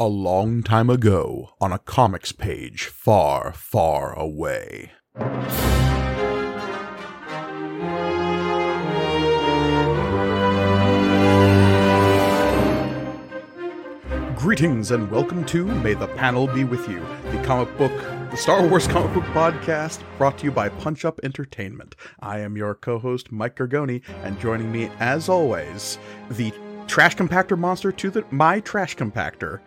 [0.00, 4.92] A long time ago, on a comics page far, far away.
[14.36, 17.90] Greetings and welcome to May the Panel Be With You, the comic book,
[18.30, 21.96] the Star Wars comic book podcast brought to you by Punch Up Entertainment.
[22.20, 25.98] I am your co host, Mike Gargoni, and joining me, as always,
[26.30, 26.52] the
[26.86, 29.58] trash compactor monster to the my trash compactor.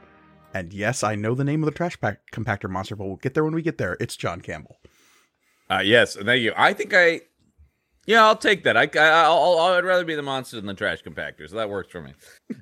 [0.54, 3.34] And yes, I know the name of the trash pack compactor monster, but we'll get
[3.34, 3.98] there when we get there.
[4.00, 4.80] It's John Campbell.
[5.70, 6.54] Uh, yes, thank you.
[6.58, 7.22] I think I,
[8.06, 8.76] yeah, I'll take that.
[8.76, 12.02] I, I I'd rather be the monster than the trash compactor, so that works for
[12.02, 12.14] me.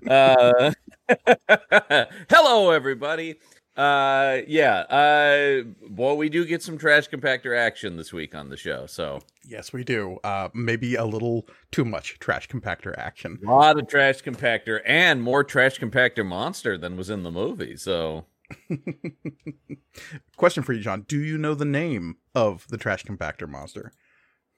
[0.08, 0.72] Uh,
[2.30, 3.36] hello, everybody.
[3.80, 4.80] Uh, yeah.
[4.82, 9.20] Uh, well, we do get some trash compactor action this week on the show, so
[9.46, 10.18] Yes, we do.
[10.24, 13.40] Uh, maybe a little too much trash compactor action.
[13.48, 17.78] a lot of trash compactor and more trash compactor monster than was in the movie.
[17.78, 18.26] So
[20.38, 21.06] Question for you, John.
[21.08, 23.94] Do you know the name of the trash compactor monster?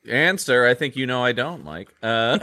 [0.09, 1.94] answer, I think you know I don't, Mike.
[2.02, 2.39] Uh,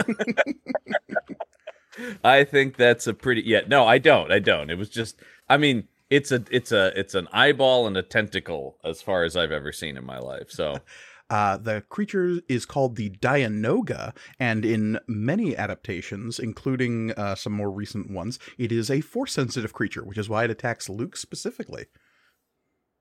[2.23, 3.61] I think that's a pretty yeah.
[3.67, 4.31] No, I don't.
[4.31, 4.69] I don't.
[4.69, 5.17] It was just.
[5.49, 9.35] I mean, it's a it's a it's an eyeball and a tentacle as far as
[9.37, 10.49] I've ever seen in my life.
[10.51, 10.77] So
[11.31, 17.69] Uh, the creature is called the Dianoga, and in many adaptations, including uh, some more
[17.69, 21.85] recent ones, it is a force sensitive creature, which is why it attacks Luke specifically.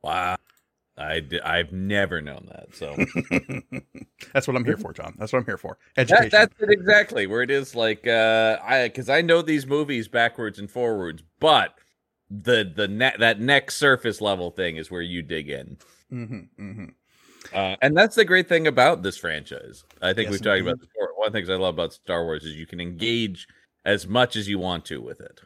[0.03, 0.37] wow.
[0.99, 2.75] I d- I've never known that.
[2.75, 2.97] So
[4.35, 5.15] That's what I'm here for, John.
[5.17, 5.79] That's what I'm here for.
[5.97, 6.29] that, Education.
[6.31, 7.75] that's it exactly where it is.
[7.75, 11.75] Like uh, I because I know these movies backwards and forwards, but
[12.31, 15.77] the the ne- that next surface level thing is where you dig in.
[16.11, 16.85] hmm hmm
[17.53, 19.85] Uh, and that's the great thing about this franchise.
[20.03, 20.71] I think Yes, we've talked indeed.
[20.71, 21.15] about before.
[21.17, 23.49] One of the things I love about Star Wars is you can engage
[23.89, 25.41] as much as you want to with it.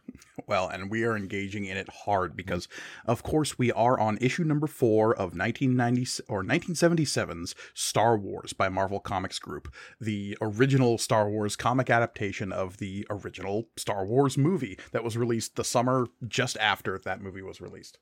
[0.49, 2.67] Well, and we are engaging in it hard because,
[3.07, 8.69] of course, we are on issue number four of 1990 or 1977's Star Wars by
[8.69, 14.77] Marvel Comics Group, the original Star Wars comic adaptation of the original Star Wars movie
[14.91, 17.99] that was released the summer just after that movie was released.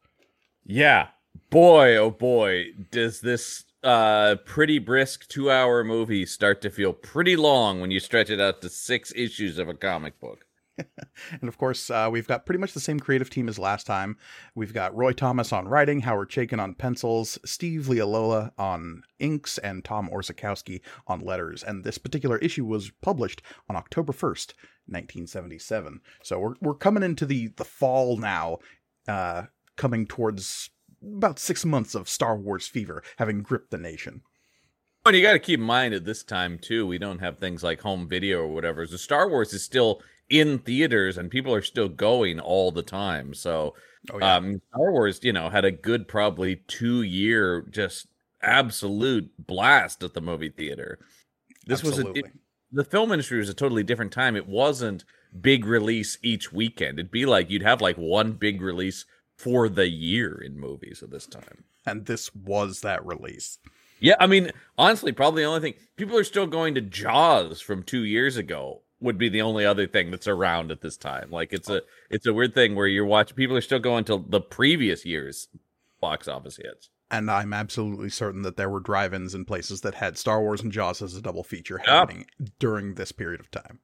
[0.64, 1.08] Yeah,
[1.50, 7.36] boy, oh boy, does this uh pretty brisk two hour movie start to feel pretty
[7.36, 10.44] long when you stretch it out to six issues of a comic book.
[11.40, 14.16] And of course, uh, we've got pretty much the same creative team as last time.
[14.54, 19.84] We've got Roy Thomas on writing, Howard Chaykin on pencils, Steve Leialoha on inks, and
[19.84, 21.62] Tom Orzechowski on letters.
[21.62, 24.54] And this particular issue was published on October 1st,
[24.86, 26.00] 1977.
[26.22, 28.58] So we're, we're coming into the, the fall now,
[29.06, 29.44] uh,
[29.76, 30.70] coming towards
[31.02, 34.22] about six months of Star Wars fever having gripped the nation.
[35.06, 37.62] And you got to keep in mind at this time too, we don't have things
[37.62, 38.86] like home video or whatever.
[38.86, 43.34] So Star Wars is still in theaters and people are still going all the time.
[43.34, 43.74] So
[44.10, 44.36] Oh, yeah.
[44.36, 48.06] um Star Wars, you know, had a good probably two year just
[48.42, 50.98] absolute blast at the movie theater.
[51.66, 52.22] This was a Absolutely.
[52.22, 52.28] di-
[52.72, 54.36] the film industry was a totally different time.
[54.36, 55.04] It wasn't
[55.40, 56.98] big release each weekend.
[56.98, 59.04] It'd be like you'd have like one big release
[59.42, 61.64] for the year in movies at this time.
[61.86, 63.58] and this was that release.
[64.00, 67.82] Yeah, I mean, honestly, probably the only thing people are still going to Jaws from
[67.82, 71.30] two years ago would be the only other thing that's around at this time.
[71.30, 71.80] Like it's a
[72.10, 75.48] it's a weird thing where you're watching people are still going to the previous year's
[76.00, 76.90] box office hits.
[77.10, 80.70] and I'm absolutely certain that there were drive-ins in places that had Star Wars and
[80.72, 82.26] Jaws as a double feature happening
[82.58, 83.80] during this period of time.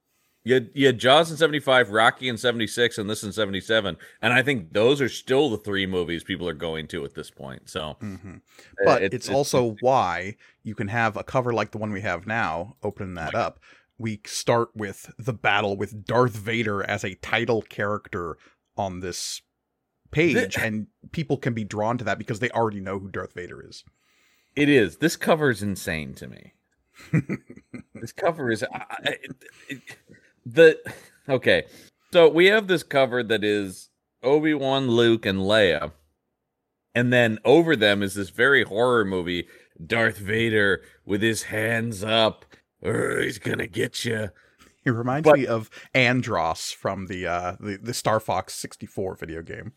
[0.47, 3.33] You had, you had Jaws in seventy five, Rocky in seventy six, and this in
[3.33, 7.05] seventy seven, and I think those are still the three movies people are going to
[7.05, 7.69] at this point.
[7.69, 11.79] So, hmm uh, But it- it's also why you can have a cover like the
[11.79, 13.59] one we have now, opening that up.
[13.99, 18.39] We start with the battle with Darth Vader as a title character
[18.77, 19.43] on this
[20.13, 23.67] page, and people can be drawn to that because they already know who Darth Vader
[23.69, 23.83] is.
[24.55, 24.99] It is.
[24.99, 26.53] This cover is insane to me.
[27.95, 29.83] this cover is I- it- it-
[30.47, 30.79] the
[31.29, 31.65] okay.
[32.13, 33.91] So we have this cover that is
[34.23, 35.93] Obi Wan, Luke, and Leia,
[36.95, 39.47] and then over them is this very horror movie
[39.85, 42.45] Darth Vader with his hands up.
[42.83, 44.31] "Urgh, he's gonna get you.
[44.85, 49.43] He reminds But- me of Andross from the uh, the, the Star Fox 64 video
[49.43, 49.73] game.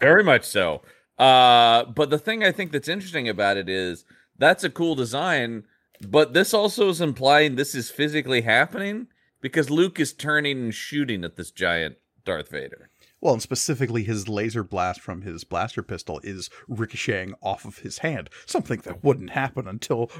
[0.00, 0.82] Very much so.
[1.18, 4.04] Uh, but the thing I think that's interesting about it is
[4.36, 5.64] that's a cool design,
[6.08, 9.06] but this also is implying this is physically happening
[9.44, 12.88] because Luke is turning and shooting at this giant Darth Vader.
[13.20, 17.98] Well, and specifically, his laser blast from his blaster pistol is ricocheting off of his
[17.98, 18.30] hand.
[18.46, 20.10] Something that wouldn't happen until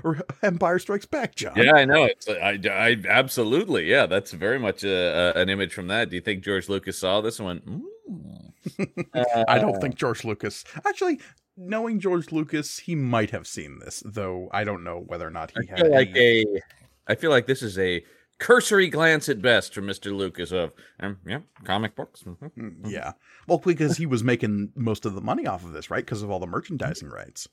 [0.42, 1.54] Empire Strikes Back, John.
[1.56, 2.04] Yeah, I know.
[2.04, 4.04] It's I, I absolutely yeah.
[4.04, 6.10] That's very much a, a, an image from that.
[6.10, 7.66] Do you think George Lucas saw this and went?
[7.66, 9.44] Mm.
[9.48, 11.18] I don't think George Lucas actually
[11.56, 15.50] knowing George Lucas, he might have seen this, though I don't know whether or not
[15.52, 16.60] he I had feel like any- a.
[17.06, 18.02] I feel like this is a
[18.38, 20.14] cursory glance at best from Mr.
[20.14, 22.22] Lucas of, um, yeah, comic books.
[22.22, 22.50] mhm.
[22.56, 23.12] Mm, Yeah.
[23.46, 26.04] Well, because he was making most of the money off of this, right?
[26.04, 27.48] Because of all the merchandising rights.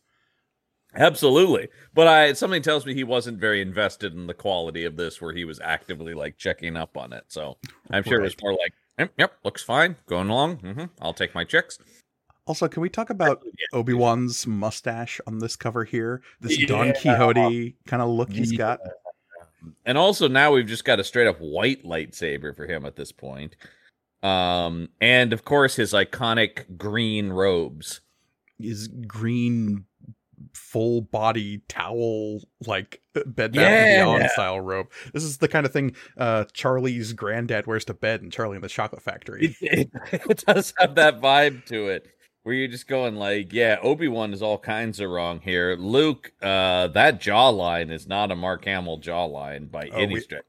[0.94, 5.22] Absolutely, but I something tells me he wasn't very invested in the quality of this,
[5.22, 7.24] where he was actively like checking up on it.
[7.30, 7.58] So
[7.92, 10.58] I'm sure it was more like, yep, yep looks fine, going along.
[10.58, 11.78] hmm I'll take my checks.
[12.46, 13.78] Also, can we talk about Yeah.
[13.80, 16.22] Obi Wan's mustache on this cover here?
[16.42, 18.58] This Don Quixote kind of look he's Yeah.
[18.58, 18.80] got.
[19.86, 23.12] And also now we've just got a straight up white lightsaber for him at this
[23.12, 23.56] point.
[24.24, 28.02] Um, and of course his iconic green robes.
[28.60, 29.86] His green
[30.54, 33.68] full body towel like bed bath Yeah.
[33.70, 34.88] and beyond style robe.
[35.14, 38.64] This is the kind of thing uh Charlie's granddad wears to bed in Charlie and
[38.64, 39.56] the Chocolate Factory.
[39.62, 42.08] It, it does have that vibe to it.
[42.44, 45.76] Where you're just going like, yeah, Obi Wan is all kinds of wrong here.
[45.76, 50.44] Luke, uh, that jawline is not a Mark Hamill jawline by Oh, any we- stretch.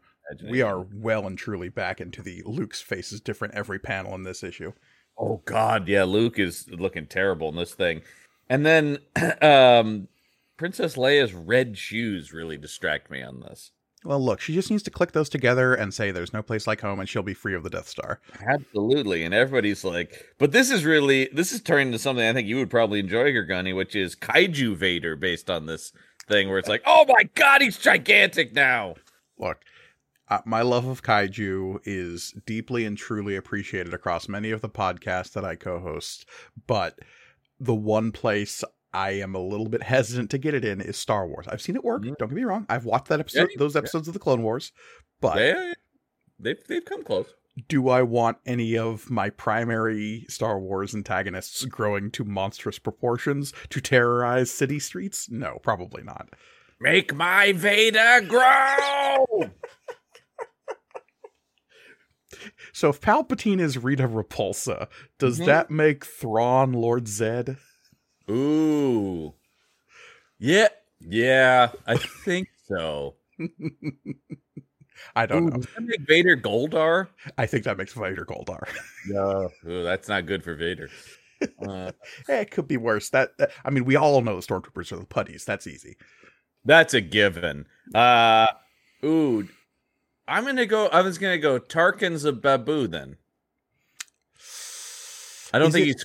[0.48, 4.22] We are well and truly back into the Luke's face is different every panel in
[4.22, 4.72] this issue.
[5.18, 8.00] Oh God, yeah, Luke is looking terrible in this thing.
[8.48, 8.98] And then
[9.42, 10.08] um
[10.56, 13.72] Princess Leia's red shoes really distract me on this.
[14.04, 16.80] Well, look, she just needs to click those together and say there's no place like
[16.80, 18.20] home and she'll be free of the Death Star.
[18.46, 19.22] Absolutely.
[19.22, 22.56] And everybody's like, but this is really this is turning into something I think you
[22.56, 25.92] would probably enjoy, Gunny, which is Kaiju Vader based on this
[26.28, 28.94] thing where it's like, oh my god, he's gigantic now.
[29.38, 29.58] Look,
[30.28, 35.32] uh, my love of kaiju is deeply and truly appreciated across many of the podcasts
[35.32, 36.26] that I co-host,
[36.66, 36.98] but
[37.60, 41.26] the one place I am a little bit hesitant to get it in is Star
[41.26, 41.46] Wars.
[41.48, 42.02] I've seen it work.
[42.02, 42.16] Mhm.
[42.18, 42.66] Don't get me wrong.
[42.68, 43.78] I've watched that episode, Yeah, those yeah.
[43.80, 44.72] episodes of the Clone Wars,
[45.20, 45.72] but Yeah, yeah, yeah.
[46.38, 47.32] They've they've come close.
[47.68, 53.80] do I want any of my primary Star Wars antagonists growing to monstrous proportions to
[53.80, 55.30] terrorize city streets?
[55.30, 56.28] No, probably not.
[56.80, 59.50] Make my Vader grow.
[62.72, 64.88] So if Palpatine is Rita Repulsa,
[65.18, 65.46] does Mhm.
[65.46, 67.58] that make Thrawn Lord Zed?
[68.30, 69.34] Ooh.
[70.38, 70.68] Yeah.
[71.00, 73.16] Yeah, I think so.
[75.16, 75.56] I don't Ooh, know.
[75.56, 77.08] does that make Vader Goldar?
[77.36, 78.62] I think that makes Vader Goldar.
[79.08, 79.50] No.
[79.66, 80.88] Ooh, that's not good for Vader.
[81.66, 81.90] Uh,
[82.28, 83.10] Eh, it could be worse.
[83.10, 85.44] That, that- I mean, we all know the stormtroopers are the putties.
[85.44, 85.96] That's easy.
[86.64, 87.66] That's a given.
[87.92, 88.46] Uh
[89.04, 89.48] ooh.
[90.28, 93.16] I'm gonna go I was gonna go Tarkin's a Baboo then.
[95.52, 96.04] I don't Is think it- he's.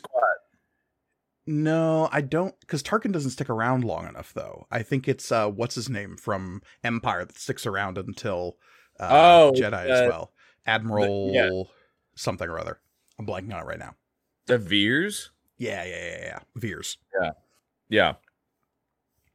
[1.47, 4.67] No, I don't, because Tarkin doesn't stick around long enough, though.
[4.69, 8.57] I think it's uh, what's his name from Empire that sticks around until
[8.99, 10.33] uh, Oh, Jedi as uh, well.
[10.65, 11.69] Admiral
[12.15, 12.79] something or other.
[13.17, 13.95] I'm blanking on it right now.
[14.47, 15.31] The Veers?
[15.57, 16.39] Yeah, yeah, yeah, yeah.
[16.55, 16.97] Veers.
[17.21, 17.31] Yeah.
[17.89, 18.13] Yeah.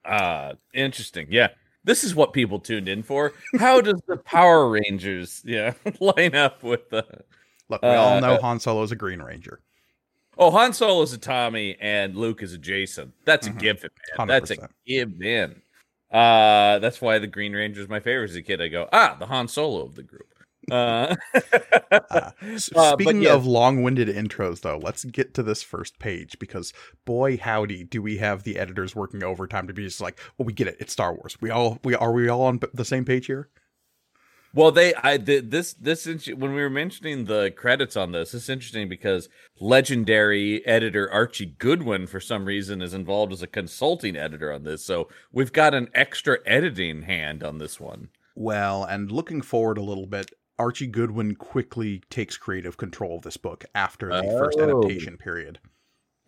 [0.04, 1.28] Uh interesting.
[1.30, 1.48] Yeah.
[1.84, 3.32] This is what people tuned in for.
[3.58, 7.04] How does the Power Rangers yeah line up with the
[7.68, 9.60] Look, we all Uh, know Han Solo is a Green Ranger.
[10.46, 13.12] Oh, Han Solo is a Tommy and Luke is a Jason.
[13.24, 13.56] That's Mhm.
[13.56, 14.28] a given, man.
[14.28, 14.70] That's a 100%.
[14.86, 15.62] given.
[16.12, 18.60] Uh, that's why the Green Ranger is my favorite as a kid.
[18.60, 20.26] I go, ah, the Han Solo of the group.
[20.70, 21.14] Uh,
[22.10, 22.30] Uh,
[22.76, 23.34] Uh, speaking yeah.
[23.34, 26.72] of long-winded intros, though, let's get to this first page because,
[27.04, 30.52] boy, howdy, do we have the editors working overtime to be just like, well, we
[30.52, 31.36] get it, it's Star Wars.
[31.40, 33.48] We all we are we all on the same page here?
[34.54, 38.48] Well, they, I did this, this, when we were mentioning the credits on this, it's
[38.48, 39.28] interesting because
[39.58, 44.84] legendary editor Archie Goodwin, for some reason, is involved as a consulting editor on this.
[44.84, 48.08] So we've got an extra editing hand on this one.
[48.34, 53.36] Well, and looking forward a little bit, Archie Goodwin quickly takes creative control of this
[53.36, 54.64] book after the first Oh.
[54.64, 55.58] adaptation period.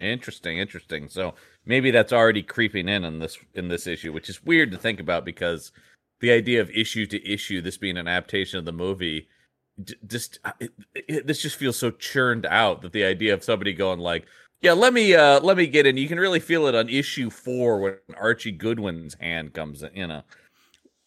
[0.01, 1.09] Interesting, interesting.
[1.09, 4.77] So maybe that's already creeping in on this in this issue, which is weird to
[4.77, 5.71] think about because
[6.21, 9.29] the idea of issue to issue, this being an adaptation of the movie,
[9.83, 13.45] d- just uh, it, it, this just feels so churned out that the idea of
[13.45, 14.27] somebody going like,
[14.61, 17.31] "Yeah, let me uh let me get in." You can really feel it on issue
[17.31, 19.91] four when Archie Goodwin's hand comes in.
[19.95, 20.23] You know,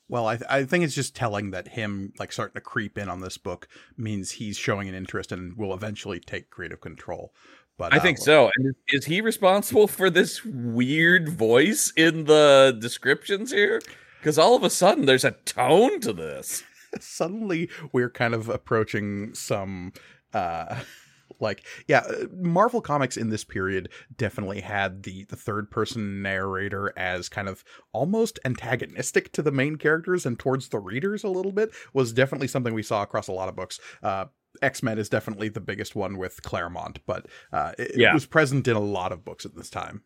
[0.10, 3.10] Well, I, th- I think it's just telling that him like starting to creep in
[3.10, 7.34] on this book means he's showing an interest and will eventually take creative control.
[7.78, 8.50] But I uh, think so.
[8.56, 13.82] And is, is he responsible for this weird voice in the descriptions here?
[14.20, 16.64] Because all of a sudden there's a tone to this.
[17.00, 19.92] suddenly we're kind of approaching some
[20.34, 20.82] uh
[21.40, 26.94] like yeah uh, marvel comics in this period definitely had the the third person narrator
[26.98, 31.52] as kind of almost antagonistic to the main characters and towards the readers a little
[31.52, 34.26] bit was definitely something we saw across a lot of books uh
[34.62, 38.10] X Men is definitely the biggest one with Claremont, but uh, it, Yeah.
[38.12, 40.02] it was present in a lot of books at this time.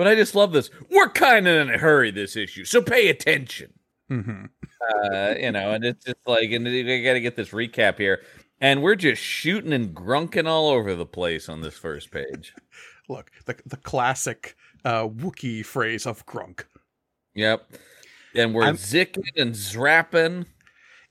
[0.00, 0.70] But I just love this.
[0.90, 3.74] We're kind of in a hurry this issue, so pay attention.
[4.08, 4.46] hmm
[5.04, 8.22] Uh, you know, and it's just like, and we got to get this recap here,
[8.62, 12.54] and we're just shooting and grunking all over the place on this first page.
[13.10, 16.64] Look, the the classic uh, Wookiee phrase of grunk.
[17.34, 17.70] Yep,
[18.34, 20.46] and we're I'm- zicking and zrapping.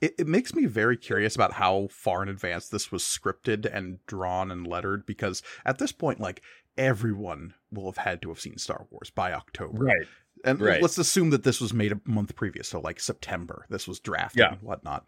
[0.01, 3.99] It, it makes me very curious about how far in advance this was scripted and
[4.07, 6.41] drawn and lettered because at this point, like
[6.75, 9.83] everyone will have had to have seen Star Wars by October.
[9.85, 10.07] Right.
[10.45, 10.81] And Right.
[10.81, 14.39] let's assume that this was made a month previous, so like September, this was drafted
[14.39, 14.53] Yeah.
[14.53, 15.05] and whatnot.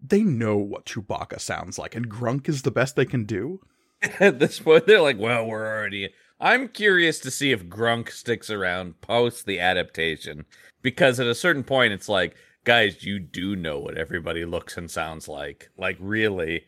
[0.00, 3.60] They know what Chewbacca sounds like, and Grunk is the best they can do.
[4.20, 6.10] At this point, they're like, well, we're already.
[6.38, 10.44] I'm curious to see if Grunk sticks around post the adaptation
[10.82, 14.90] because at a certain point, it's like, guys, you do know what everybody looks and
[14.90, 15.70] sounds like.
[15.78, 16.66] Like, really.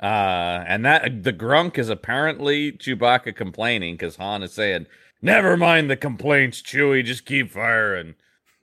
[0.00, 4.86] Uh, and that the Grunk is apparently Chewbacca complaining because Han is saying,
[5.20, 8.14] Never mind the complaints, Chewie, just keep firing.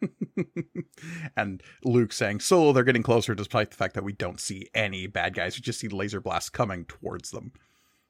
[1.37, 5.05] and Luke saying, Solo, they're getting closer despite the fact that we don't see any
[5.05, 5.55] bad guys.
[5.55, 7.51] We just see laser blasts coming towards them.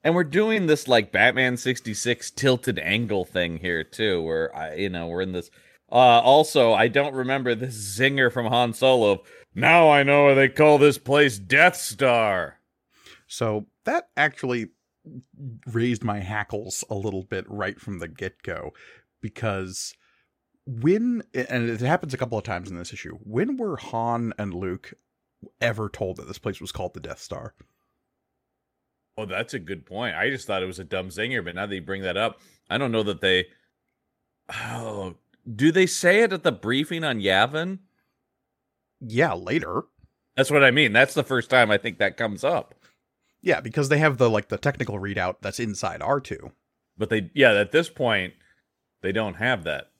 [0.02, 4.88] And we're doing this like Batman 66 tilted angle thing here too, where I you
[4.88, 5.50] know, we're in this
[5.90, 9.24] uh also I don't remember this zinger from Han Solo.
[9.54, 12.57] Now I know why they call this place Death Star.
[13.28, 14.70] So that actually
[15.66, 18.72] raised my hackles a little bit right from the get go
[19.20, 19.94] because
[20.66, 24.52] when, and it happens a couple of times in this issue, when were Han and
[24.52, 24.94] Luke
[25.60, 27.54] ever told that this place was called the Death Star?
[29.16, 30.16] Oh, that's a good point.
[30.16, 32.40] I just thought it was a dumb zinger, but now that you bring that up,
[32.68, 33.46] I don't know that they
[34.50, 35.16] Oh,
[35.52, 37.80] do they say it at the briefing on Yavin?
[39.00, 39.82] Yeah, later.
[40.36, 40.92] That's what I mean.
[40.92, 42.74] That's the first time I think that comes up.
[43.48, 46.52] Yeah, because they have the like the technical readout that's inside R2,
[46.98, 48.34] But they yeah, at this point
[49.00, 49.90] they don't have that.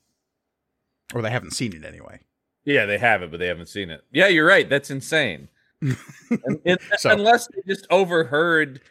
[1.14, 2.20] or they haven't seen it anyway.
[2.66, 4.02] Yeah, they have it, but they haven't seen it.
[4.12, 4.68] Yeah, you're right.
[4.68, 5.48] That's insane.
[5.80, 8.82] And- and- So- unless they just overheard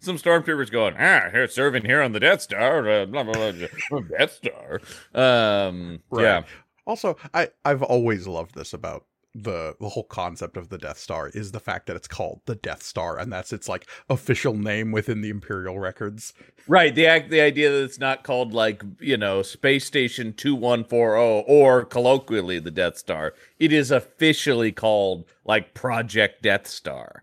[0.00, 4.00] some stormtroopers going, ah, here serving here on the Death Star, uh, blah, blah, blah,
[4.18, 4.80] Death Star.
[5.14, 6.22] Um, Right.
[6.24, 6.42] yeah,
[6.84, 11.28] Also, I I've always loved this about the the whole concept of the Death Star
[11.28, 14.90] is the fact that it's called the Death Star and that's its like official name
[14.90, 16.32] within the Imperial records.
[16.66, 16.94] right.
[16.94, 20.82] The act, the idea that it's not called like you know Space Station two one
[20.84, 23.34] four zero or colloquially the Death Star.
[23.58, 27.22] It is officially called like Project Death Star.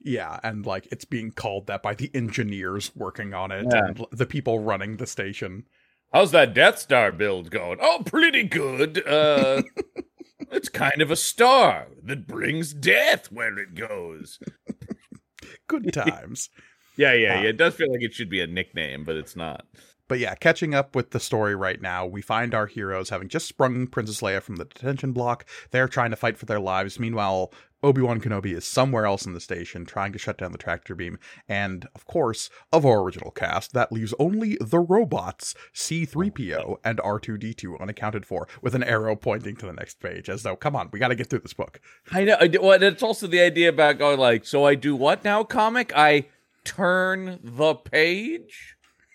[0.00, 3.86] Yeah, and like it's being called that by the engineers working on it Yeah.
[3.86, 5.64] and the people running the station.
[6.12, 7.78] How's that Death Star build going?
[7.82, 9.02] Oh, pretty good.
[9.06, 9.62] Uh,
[10.52, 14.38] it's kind of a star that brings death where it goes.
[15.68, 16.50] Good times.
[16.96, 17.48] Yeah, yeah, Uh, yeah.
[17.48, 19.66] It does feel like it should be a nickname, but it's not.
[20.08, 23.48] But yeah, catching up with the story right now, we find our heroes having just
[23.48, 25.46] sprung Princess Leia from the detention block.
[25.70, 27.00] They're trying to fight for their lives.
[27.00, 30.94] Meanwhile, Obi-Wan Kenobi is somewhere else in the station trying to shut down the tractor
[30.94, 31.18] beam.
[31.48, 37.80] And, of course, of our original cast, that leaves only the robots, C-3PO and R2-D2
[37.80, 40.98] unaccounted for, with an arrow pointing to the next page, as though, come on, we
[40.98, 41.78] gotta get through this book.
[42.10, 42.38] I know.
[42.60, 45.92] Well, it's also the idea about going like, so I do what now, comic?
[45.94, 46.26] I
[46.64, 48.73] turn the page.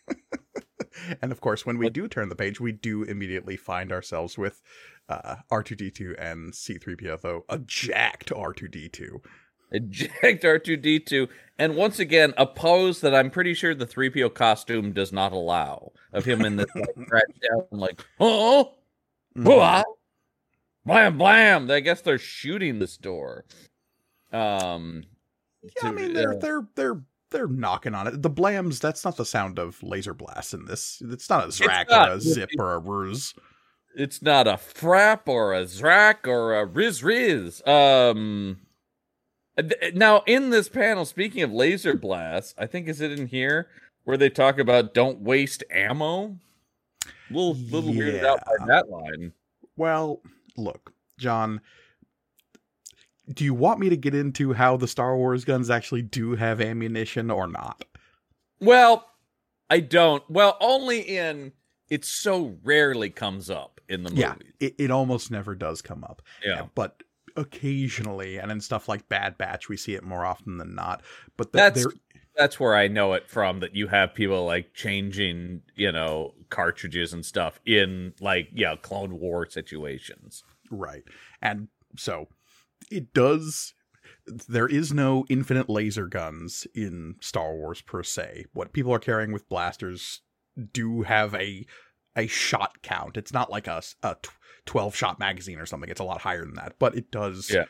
[1.21, 4.61] And of course, when we do turn the page, we do immediately find ourselves with
[5.07, 9.21] uh, R2D2 and C3PO, though a jacked R2D2.
[9.71, 11.29] Eject R2D2.
[11.57, 15.91] And once again, a pose that I'm pretty sure the 3PO costume does not allow
[16.11, 17.23] of him in this like,
[17.55, 18.75] out, like, oh,
[19.35, 19.83] Hoo-ah!
[20.85, 21.69] Blam blam!
[21.69, 23.45] I guess they're shooting this door.
[24.31, 25.03] Um
[25.61, 27.01] Yeah, I mean they're uh, they're they're
[27.31, 28.21] they're knocking on it.
[28.21, 31.01] The blams, that's not the sound of laser blasts in this.
[31.05, 32.09] It's not a zrak not.
[32.09, 33.33] or a zip or a ruse.
[33.95, 37.65] it's not a frap or a zrak or a riz riz.
[37.67, 38.59] Um
[39.93, 43.67] now in this panel, speaking of laser blasts, I think is it in here
[44.03, 46.37] where they talk about don't waste ammo?
[47.29, 49.33] Little little weirded out by that line.
[49.75, 50.21] Well,
[50.57, 51.61] look, John,
[53.33, 56.61] do you want me to get into how the Star Wars guns actually do have
[56.61, 57.85] ammunition or not?
[58.59, 59.05] Well,
[59.69, 60.23] I don't.
[60.29, 61.53] Well, only in
[61.89, 64.21] it so rarely comes up in the movie.
[64.21, 66.21] Yeah, it, it almost never does come up.
[66.43, 66.67] Yeah.
[66.75, 67.03] But
[67.35, 71.01] occasionally, and in stuff like Bad Batch, we see it more often than not.
[71.37, 71.93] But th- That's there,
[72.35, 77.13] that's where I know it from that you have people like changing, you know, cartridges
[77.13, 80.43] and stuff in like, yeah, Clone War situations.
[80.71, 81.03] Right.
[81.41, 81.67] And
[81.97, 82.27] so
[82.91, 83.73] it does
[84.47, 88.45] there is no infinite laser guns in Star Wars per se.
[88.53, 90.21] What people are carrying with blasters
[90.73, 91.65] do have a
[92.15, 93.17] a shot count.
[93.17, 94.17] It's not like a, a
[94.65, 95.89] 12 shot magazine or something.
[95.89, 97.49] It's a lot higher than that, but it does.
[97.49, 97.65] Yeah.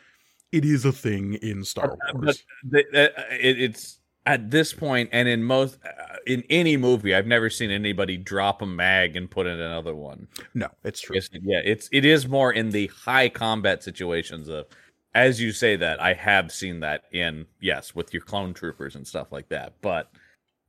[0.52, 2.44] It is a thing in Star Wars.
[2.64, 7.14] But the, uh, it, it's at this point, and in most, uh, in any movie,
[7.14, 10.28] I've never seen anybody drop a mag and put in another one.
[10.56, 11.16] No, it's true.
[11.16, 14.66] Yes, yeah, it's it is more in the high combat situations of,
[15.14, 19.08] as you say that, I have seen that in yes with your clone troopers and
[19.08, 20.12] stuff like that, but.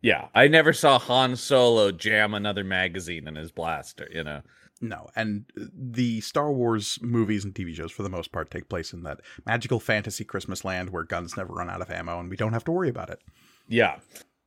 [0.03, 4.41] Yeah, I never saw Han Solo jam another magazine in his blaster, uh, you know.
[4.81, 8.95] No, and the Star Wars movies and TV shows, for the most part, take place
[8.95, 12.37] in that magical fantasy Christmas land where guns never run out of ammo and we
[12.37, 13.21] don't have to worry about it.
[13.69, 13.97] Yeah.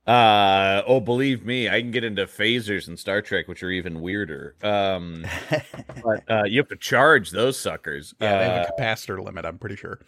[0.06, 4.02] Uh oh, believe me, I can get into phasers and Star Trek, which are even
[4.02, 4.54] weirder.
[4.62, 5.24] Um,
[6.04, 8.14] but uh, you have to charge those suckers.
[8.20, 9.46] Yeah, they have Uh, a capacitor limit.
[9.46, 10.00] I'm pretty sure.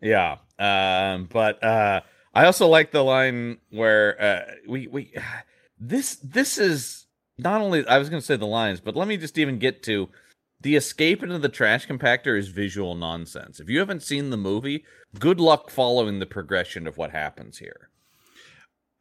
[0.00, 0.36] Yeah.
[0.58, 2.00] Um, but uh,
[2.32, 5.12] I also like the line where uh, we we
[5.80, 9.16] this this is not only I was going to say the lines, but let me
[9.16, 10.08] just even get to
[10.60, 13.58] the escape into the trash compactor is visual nonsense.
[13.60, 14.84] If you haven't seen the movie,
[15.18, 17.89] good luck following the progression of what happens here.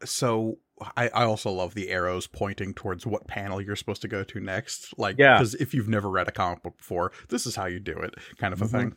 [0.06, 0.60] So
[0.96, 4.40] I, I also love the arrows pointing towards what panel you're supposed to go to
[4.40, 4.98] next.
[4.98, 5.38] Like, Yeah.
[5.38, 8.16] because if you've never read a comic book before, this is how you do it,
[8.38, 8.72] kind of a Mhm.
[8.72, 8.96] thing.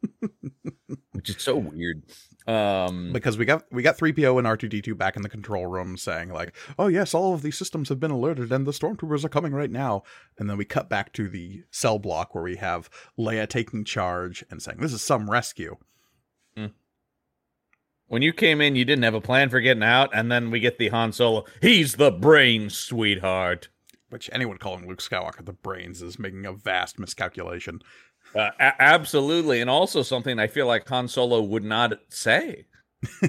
[1.12, 2.02] which is so weird.
[2.46, 6.30] Um, because we got we got 3PO and R2D2 back in the control room saying
[6.30, 9.52] like, "Oh yes, all of these systems have been alerted and the stormtroopers are coming
[9.52, 10.04] right now."
[10.38, 14.44] And then we cut back to the cell block where we have Leia taking charge
[14.50, 15.76] and saying, "This is some rescue."
[18.08, 20.60] When you came in, you didn't have a plan for getting out, and then we
[20.60, 21.44] get the Han Solo.
[21.62, 23.68] He's the brains, sweetheart.
[24.10, 27.82] Which anyone calling Luke Skywalker the brains is making a vast miscalculation.
[28.34, 32.66] Uh, a- absolutely, and also something I feel like Han Solo would not say.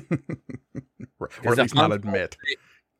[1.20, 2.38] or at least not admit.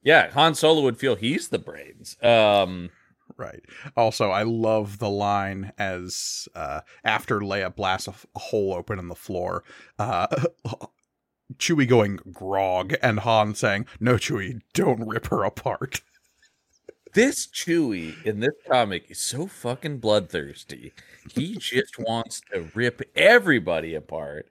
[0.04, 2.18] Yeah, Han Solo would feel he's the brains.
[2.22, 2.90] Um,
[3.38, 3.62] Right.
[3.96, 9.08] Also, I love the line as uh, after Leia blasts a, a hole open in
[9.08, 9.64] the floor,
[9.98, 10.28] uh,
[11.58, 16.02] Chewie going grog and Han saying, "No, Chewie, don't rip her apart."
[17.14, 20.94] this Chewie in this comic is so fucking bloodthirsty.
[21.32, 24.48] He just wants to rip everybody apart.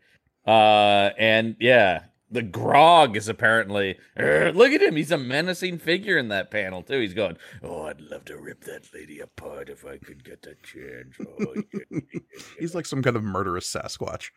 [0.47, 4.97] Uh, and yeah, the Grog is apparently look at him.
[4.97, 7.01] He's a menacing figure in that panel too.
[7.01, 10.57] He's going, "Oh, I'd love to rip that lady apart if I could get the
[10.63, 12.01] chance." Oh, yeah.
[12.59, 14.31] He's like some kind of murderous Sasquatch.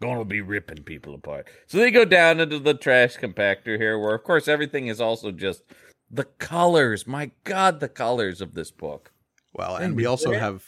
[0.00, 1.46] Gonna be ripping people apart.
[1.66, 5.30] So they go down into the trash compactor here, where of course everything is also
[5.30, 5.62] just
[6.10, 7.06] the colors.
[7.06, 9.12] My God, the colors of this book.
[9.52, 10.64] Well, And and we also where- have,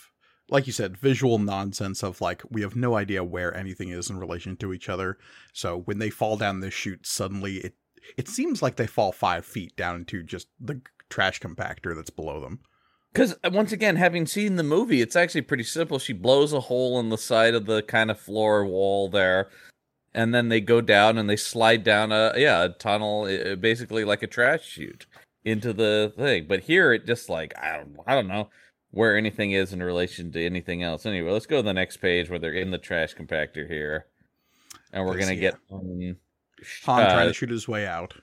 [0.51, 4.19] like you said, visual nonsense of like we have no idea where anything is in
[4.19, 5.17] relation to each other.
[5.55, 7.75] So when they fall down this chute, suddenly it
[8.19, 12.41] it seems like they fall five feet down into just the trash compactor that's below
[12.41, 12.61] them.
[13.13, 15.99] Because once again, having seen the movie, it's actually pretty simple.
[15.99, 19.51] She blows a hole in the side of the kind of floor wall there,
[20.15, 24.05] and then they go down and they slide down a yeah a tunnel, uh, basically
[24.05, 25.07] like a trash chute
[25.45, 26.47] into the thing.
[26.49, 28.49] But here, it just like I don't I don't know
[28.93, 31.05] where anything is in relation to anything else.
[31.05, 34.07] Anyway, let's go to the next page where they're in the trash compactor here,
[34.91, 36.17] and we're gonna get um,
[36.85, 38.15] Han uh, trying to shoot his way out.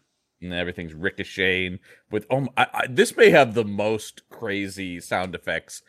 [0.41, 1.80] And everything's ricocheting
[2.12, 5.82] with oh my, I, I, this may have the most crazy sound effects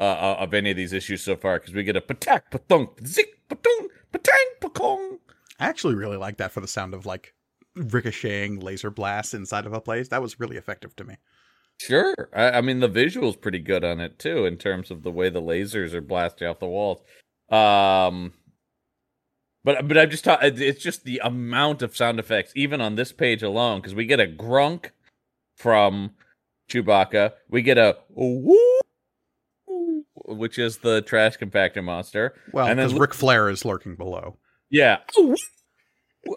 [0.00, 3.06] uh, uh, of any of these issues so far because we get a patak patunk
[3.06, 5.18] zik patung patang pakong
[5.60, 7.34] I actually really like that for the sound of like
[7.76, 10.08] ricocheting laser blasts inside of a place.
[10.08, 11.16] That was really effective to me.
[11.80, 15.10] sure I, I mean the visuals pretty good on it too in terms of the
[15.10, 17.00] way the lasers are blasting off the walls
[17.48, 18.32] um
[19.64, 23.12] but but I'm just ta- it's just the amount of sound effects even on this
[23.12, 24.90] page alone because we get a grunk
[25.56, 26.12] from
[26.70, 27.32] Chewbacca.
[27.48, 28.58] We get a woo,
[30.26, 32.34] which is the trash compactor monster.
[32.52, 34.36] Well, And then because Ric Flair is lurking below.
[34.70, 34.98] Yeah.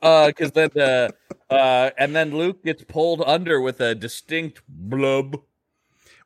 [0.01, 1.09] Uh, because then uh,
[1.49, 5.41] uh, and then Luke gets pulled under with a distinct blub.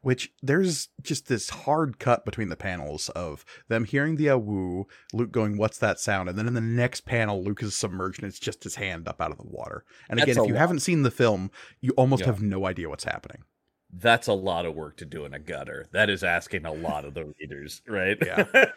[0.02, 5.32] Which there's just this hard cut between the panels of them hearing the awoo, Luke
[5.32, 8.40] going, "What's that sound?" And then in the next panel, Luke is submerged and it's
[8.40, 9.84] just his hand up out of the water.
[10.10, 10.60] And again, if you lot.
[10.60, 12.28] haven't seen the film, you almost Yeah.
[12.28, 13.44] have no idea what's happening.
[13.92, 15.88] That's a lot of work to do in a gutter.
[15.92, 18.18] That is asking a lot of the readers, right?
[18.26, 18.46] Yeah.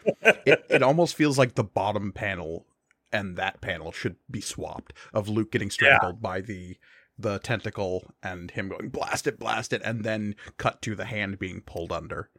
[0.45, 2.65] It it almost feels like the bottom panel
[3.13, 6.77] and that panel should be swapped of Luke getting strangled by the
[7.17, 11.39] the tentacle and him going blast it, blast it, and then cut to the hand
[11.39, 12.29] being pulled under.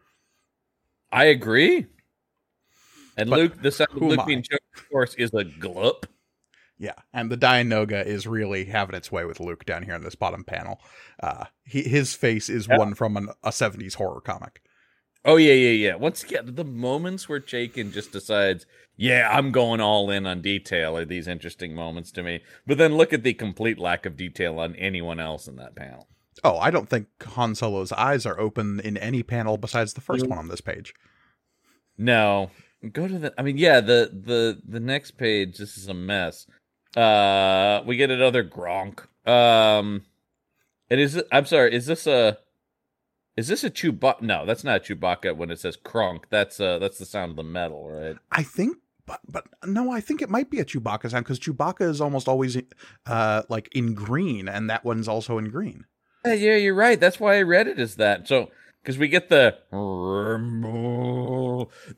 [1.13, 1.87] I agree.
[3.17, 6.07] And But Luke, the sound of Luke being choked, of course, is a glup.
[6.77, 10.17] Yeah, and the Dianoga is really having its way with Luke down here in this
[10.17, 10.81] bottom panel.
[11.23, 12.79] Uh, he, his face is Yeah.
[12.79, 14.61] one from an, a '70s horror comic.
[15.25, 15.95] Oh yeah, yeah, yeah.
[15.95, 20.97] Once again, the moments where Chaykin just decides, "Yeah, I'm going all in on detail,"
[20.99, 22.41] are these interesting moments to me.
[22.67, 26.09] But then look at the complete lack of detail on anyone else in that panel.
[26.43, 30.25] Oh, I don't think Han Solo's eyes are open in any panel besides the first
[30.27, 30.31] Mm.
[30.31, 30.93] one on this page.
[31.97, 32.51] No,
[32.93, 33.35] go to the.
[33.39, 35.57] I mean, yeah, the the the next page.
[35.59, 36.47] This is a mess.
[36.97, 39.01] Uh, we get another Gronk.
[39.27, 40.05] Um,
[40.91, 41.27] and is it?
[41.33, 41.75] I'm sorry.
[41.75, 42.39] Is this a?
[43.37, 44.23] Is this a Chewbacca?
[44.23, 45.37] No, that's not a Chewbacca.
[45.37, 48.17] When it says Kronk, that's uh that's the sound of the metal, right?
[48.31, 51.89] I think, but but no, I think it might be a Chewbacca sound because Chewbacca
[51.89, 52.57] is almost always
[53.07, 55.85] uh like in green, and that one's also in green.
[56.25, 56.99] Yeah, yeah, you're right.
[56.99, 58.29] That's why I read it as that.
[58.29, 58.51] So
[58.83, 59.57] because we get the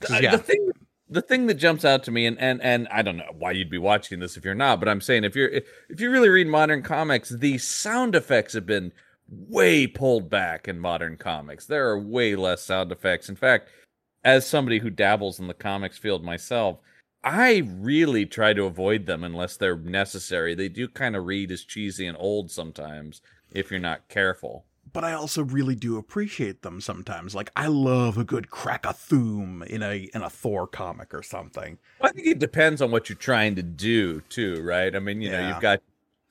[0.01, 0.31] the, Yeah.
[0.33, 0.70] the thing
[1.09, 3.70] the thing that jumps out to me and, and and I don't know why you'd
[3.70, 5.51] be watching this if you're not, but I'm saying if you're
[5.88, 8.92] if you really read modern comics, the sound effects have been
[9.29, 11.67] way pulled back in modern comics.
[11.67, 13.29] There are way less sound effects.
[13.29, 13.69] In fact,
[14.25, 16.79] as somebody who dabbles in the comics field myself,
[17.23, 20.55] I really try to avoid them unless they're necessary.
[20.55, 24.65] They do kind of read as cheesy and old sometimes if you're not careful.
[24.93, 27.35] But I also really do appreciate them sometimes.
[27.35, 31.23] Like I love a good crack a thum in a in a Thor comic or
[31.23, 31.79] something.
[32.01, 34.95] I think it depends on what you're trying to do too, right?
[34.95, 35.83] I mean, you know, you've got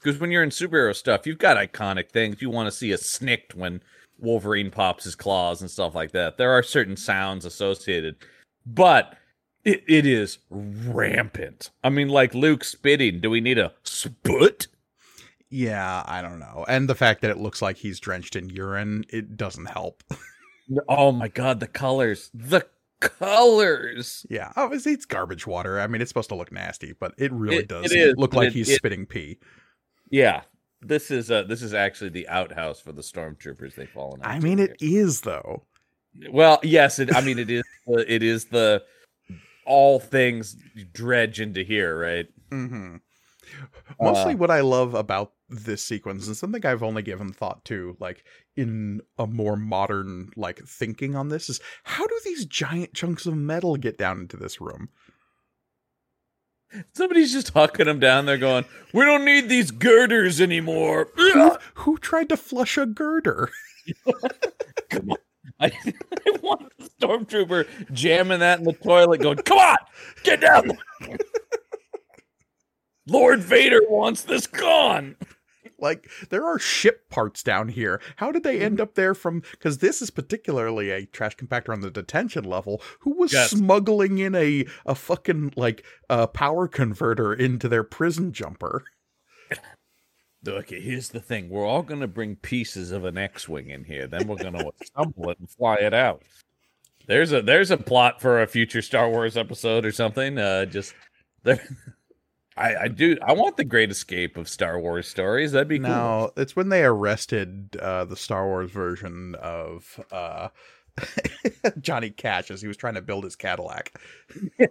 [0.06, 2.42] because when you're in superhero stuff, you've got iconic things.
[2.42, 3.82] You want to see a snicked when
[4.20, 6.38] Wolverine pops his claws and stuff like that.
[6.38, 8.16] There are certain sounds associated,
[8.66, 9.18] but
[9.64, 11.72] it, it is rampant.
[11.84, 13.20] I mean, like Luke spitting.
[13.20, 14.68] Do we need a sput?
[15.50, 16.66] Yeah, I don't know.
[16.68, 20.04] And the fact that it looks like he's drenched in urine, it doesn't help.
[20.90, 22.66] Oh my god, the colors, the
[23.00, 24.26] colors.
[24.32, 25.80] yeah, obviously it's garbage water.
[25.80, 28.34] I mean, it's supposed to look nasty, but it really It- does it is, look
[28.34, 29.38] like it- he's it- spitting pee.
[30.10, 30.42] Yeah,
[30.82, 33.76] this is uh this is actually the outhouse for the stormtroopers.
[33.76, 34.22] They've fallen.
[34.24, 34.68] I mean, here.
[34.68, 35.64] it is though.
[36.30, 37.64] Well, yes, it, I mean it is.
[37.88, 38.84] The, it is the
[39.64, 40.58] all things
[40.92, 42.26] dredge into here, right?
[42.50, 42.96] Mm-hmm.
[44.02, 47.96] Mostly, Uh, what I love about this sequence and something I've only given thought to,
[48.00, 48.24] like
[48.56, 53.36] in a more modern like thinking on this, is how do these giant chunks of
[53.36, 54.90] metal get down into this room?
[56.94, 61.98] Somebody's just hucking them down there, going, "We don't need these girders anymore." Who, who
[61.98, 63.50] tried to flush a girder?
[64.90, 65.18] Come on.
[65.60, 69.78] I, I want the stormtrooper jamming that in the toilet, going, "Come on,
[70.24, 70.78] get down!"
[73.08, 75.16] Lord Vader wants this gone.
[75.80, 78.02] Like there are ship parts down here.
[78.18, 79.42] How did they end up there from?
[79.52, 82.82] Because this is particularly a trash compactor on the detention level.
[83.00, 83.52] Who was Yes.
[83.52, 88.84] smuggling in a a fucking like a power converter into their prison jumper?
[90.48, 94.06] Okay, here's the thing: we're all gonna bring pieces of an X-wing in here.
[94.06, 96.22] Then we're gonna assemble it and fly it out.
[97.08, 100.38] There's a there's a plot for a future Star Wars episode or something.
[100.38, 100.94] Uh, just
[101.44, 101.68] there.
[102.58, 103.18] I, I do.
[103.22, 105.52] I want the Great Escape of Star Wars stories.
[105.52, 105.90] That'd be cool.
[105.90, 110.50] No, it's when they arrested uh, the Star Wars version of uh,
[111.82, 114.00] Johnny Cash as he was trying to build his Cadillac.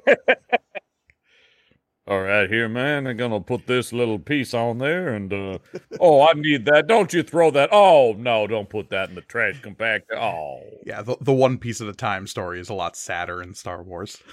[2.07, 3.07] All right, here, man.
[3.07, 5.59] I'm gonna put this little piece on there, and uh,
[6.01, 6.87] oh, I need that.
[6.87, 7.70] Don't you throw that?
[7.73, 10.14] Oh no, don't put that in the trash compactor.
[10.14, 13.55] Oh, Yeah, the, the one piece at a time story is a lot sadder in
[13.55, 14.18] Star Wars.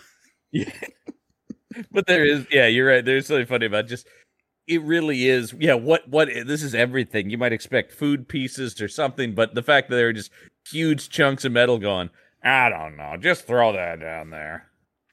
[0.54, 0.70] Yeah.
[1.92, 3.06] But there is, yeah, you're right.
[3.06, 4.08] There's something funny about just
[4.68, 5.54] it really is.
[5.60, 7.30] Yeah, what what this is everything.
[7.30, 10.32] You might expect food pieces or something, but the fact that there are just
[10.70, 12.10] huge chunks of metal going,
[12.44, 14.68] I don't know, just throw that down there.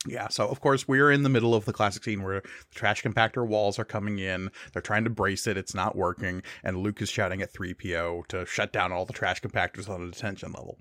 [0.06, 3.02] Yeah, so of course we're in the middle of the classic scene where the trash
[3.02, 4.50] compactor walls are coming in.
[4.72, 8.46] They're trying to brace it, it's not working, and Luke is shouting at 3PO to
[8.46, 10.78] shut down all the trash compactors on the detention level.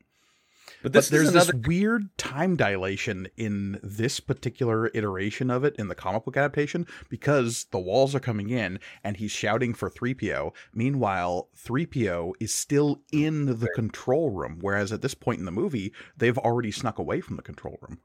[0.84, 5.88] But But there's another this weird time dilation in this particular iteration of it in
[5.88, 10.54] the comic book adaptation because the walls are coming in and he's shouting for 3PO.
[10.74, 15.94] Meanwhile, 3PO is still in the control room, whereas at this point in the movie,
[16.16, 18.00] they've already snuck away from the control room.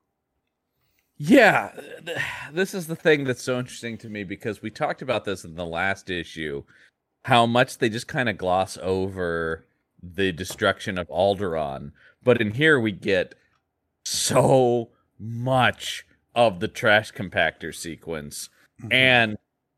[1.18, 1.72] Yeah,
[2.04, 2.18] th-
[2.52, 5.54] this is the thing that's so interesting to me because we talked about this in
[5.54, 6.64] the last issue,
[7.24, 9.66] how much they just kind of gloss over
[10.02, 11.92] the destruction of Alderaan,
[12.24, 13.34] but in here we get
[14.04, 16.04] so much
[16.34, 18.48] of the trash compactor sequence
[18.90, 19.36] and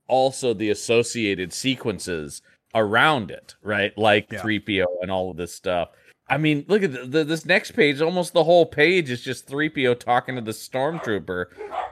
[0.08, 2.40] also the associated sequences
[2.74, 3.96] around it, right?
[3.98, 4.40] Like Yeah.
[4.42, 5.90] 3PO and all of this stuff.
[6.28, 8.00] I mean, look at the, the, this next page.
[8.00, 11.46] Almost the whole page is just 3PO talking to the stormtrooper.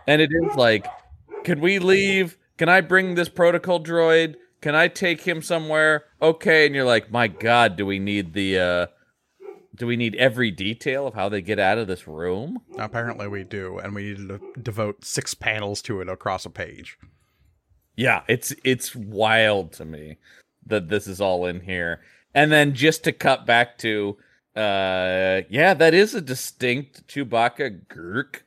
[0.06, 0.86] and it is like,
[1.44, 2.38] can we leave?
[2.56, 4.36] Can I bring this protocol droid?
[4.62, 6.04] Can I take him somewhere?
[6.22, 8.58] Okay, and you're like, my God, do we need the?
[8.58, 8.86] uh
[9.74, 12.60] Do we need every detail of how they get out of this room?
[12.78, 16.98] Apparently, we do, and we need to devote six panels to it across a page.
[17.96, 20.18] Yeah, it's it's wild to me
[20.66, 22.00] that this is all in here.
[22.34, 24.16] And then just to cut back to
[24.56, 28.42] uh yeah, that is a distinct Chewbacca gurk.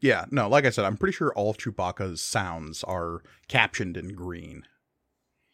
[0.00, 4.62] Yeah, no, like I said, I'm pretty sure all Chewbacca's sounds are captioned in green.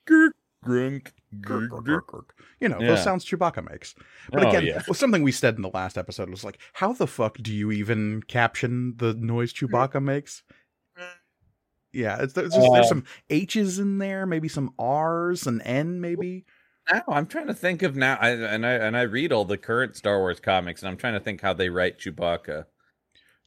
[0.06, 0.32] Gurk
[0.64, 2.24] grunk gurk, gurk.
[2.60, 2.88] You know, Yeah.
[2.88, 3.94] those sounds Chewbacca makes.
[4.30, 4.82] But Oh, again, yeah.
[4.86, 7.70] well, something we said in the last episode was like, how the fuck do you
[7.72, 10.42] even caption the noise Chewbacca makes?
[11.92, 16.00] Yeah, it's, there's, just, there's Uh, some H's in there, maybe some R's, an N,
[16.00, 16.44] maybe.
[16.92, 19.56] Now I'm trying to think of now I, and I and I read all the
[19.56, 22.66] current Star Wars comics and I'm trying to think how they write Chewbacca.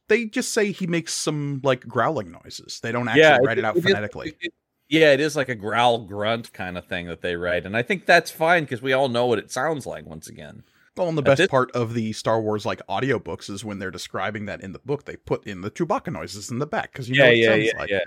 [0.08, 2.80] They just say he makes some like growling noises.
[2.82, 4.34] They don't actually yeah, write it, out is- phonetically.
[4.40, 4.52] it-
[4.88, 7.82] yeah, it is like a growl grunt kind of thing that they write, and I
[7.82, 10.06] think that's fine because we all know what it sounds like.
[10.06, 10.62] Once again,
[10.96, 13.78] Well, and the At best this- part of the Star Wars like audiobooks is when
[13.78, 16.92] they're describing that in the book, they put in the Chewbacca noises in the back
[16.92, 17.90] because you know yeah, what it yeah, sounds yeah, like.
[17.90, 18.00] yeah.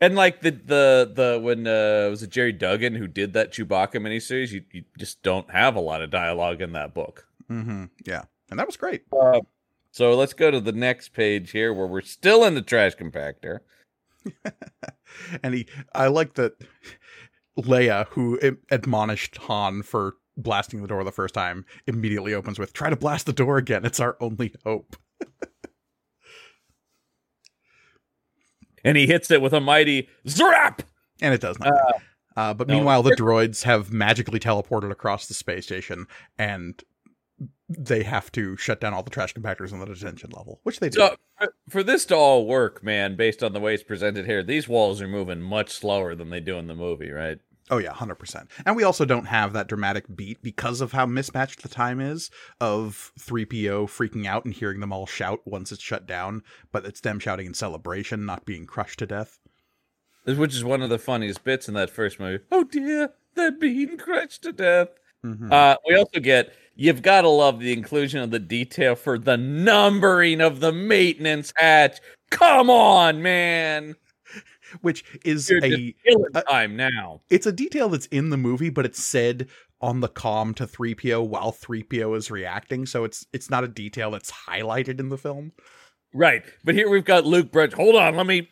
[0.00, 3.94] And like the the the when uh was it Gerry Duggan who did that Chewbacca
[3.96, 4.50] miniseries?
[4.52, 7.26] You you just don't have a lot of dialogue in that book.
[7.48, 9.02] hmm Yeah, and that was great.
[9.90, 13.60] So let's go to the next page here where we're still in the trash compactor.
[15.42, 16.54] and he, I like that
[17.58, 18.38] Leia, who
[18.70, 23.26] admonished Han for blasting the door the first time, immediately opens with, "Try to blast
[23.26, 23.84] the door again.
[23.84, 24.96] It's our only hope."
[28.84, 30.80] And he hits it with a mighty zrap.
[31.20, 31.78] And it does nothing.
[32.36, 32.74] Uh, but no.
[32.74, 36.06] meanwhile, the droids have magically teleported across the space station,
[36.38, 36.82] and
[37.68, 40.88] they have to shut down all the trash compactors on the detention level, which they
[40.88, 41.00] do.
[41.00, 41.16] So
[41.68, 45.02] for- this to all work, man, based on the way it's presented here, these walls
[45.02, 47.38] are moving much slower than they do in the movie, right?
[47.70, 48.48] Oh yeah, hundred percent.
[48.64, 52.30] And we also don't have that dramatic beat because of how mismatched the time is
[52.60, 56.86] of three PO freaking out and hearing them all shout once it's shut down, but
[56.86, 59.38] it's them shouting in celebration, not being crushed to death.
[60.24, 62.42] Which is one of the funniest bits in that first movie.
[62.50, 64.88] Oh dear, they're being crushed to death.
[65.24, 65.52] Mhm.
[65.52, 69.36] Uh, we also get you've got to love the inclusion of the detail for the
[69.36, 71.98] numbering of the maintenance hatch.
[72.30, 73.96] Come on, man!
[74.82, 75.94] Which is You're a
[76.34, 77.22] a- time now.
[77.30, 79.48] it's a detail that's in the movie, but it's said
[79.80, 84.10] on the comm to 3PO while 3PO is reacting, so it's it's not a detail
[84.10, 85.52] that's highlighted in the film.
[86.14, 86.42] Right.
[86.64, 87.72] But here we've got Luke Brunch.
[87.74, 88.48] Hold on, let me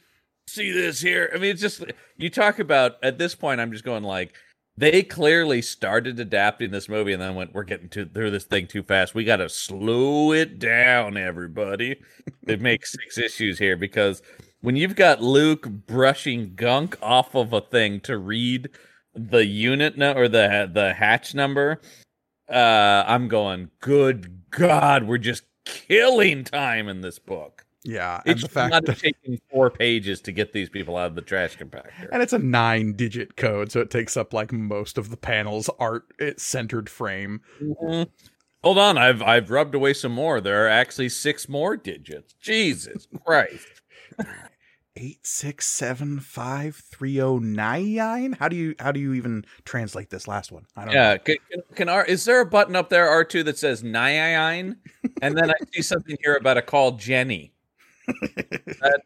[0.48, 1.30] see this here.
[1.34, 1.84] I mean, it's just
[2.16, 4.34] you talk about at this point, I'm just going like
[4.78, 8.66] they clearly started adapting this movie and then went, We're getting to through this thing
[8.66, 9.14] too fast.
[9.14, 11.96] We gotta slow it down, everybody.
[12.42, 14.22] they make six issues here because
[14.60, 18.70] when you've got Luke brushing gunk off of a thing to read
[19.14, 21.80] the unit no- or the the hatch number,
[22.50, 27.65] uh, I'm going, good God, we're just killing time in this book.
[27.86, 31.06] Yeah, It and the fact not that taken four pages to get these people out
[31.06, 32.08] of the trash compactor.
[32.10, 35.70] and it's a nine digit code, so it takes up like most of the panel's
[35.78, 37.40] art it centered frame.
[37.62, 38.08] Mhm.
[38.64, 40.40] Hold on, I've I've rubbed away some more.
[40.40, 42.34] There are actually six more digits.
[42.40, 43.66] Jesus Christ!
[44.96, 48.32] eight six seven five three oh nine.
[48.32, 50.66] How do you how do you even translate this last one?
[50.74, 50.94] I don't.
[50.94, 53.84] Yeah, can, can, can R, is there a button up there R two that says
[53.84, 54.76] nine?
[55.22, 57.52] And then I see something here about a call Jenny.
[58.80, 59.00] that,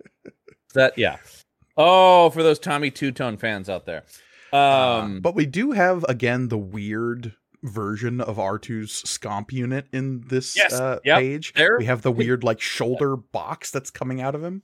[0.74, 1.16] that yeah.
[1.76, 4.04] Oh, for those Tommy Tutone fans out there.
[4.52, 4.60] Um,
[5.16, 10.56] Uh, but we do have again the weird version of R2's scomp unit in this
[10.56, 11.52] Yes, uh, yep, page.
[11.54, 11.76] there.
[11.78, 14.62] We have the weird like shoulder box that's coming out of him.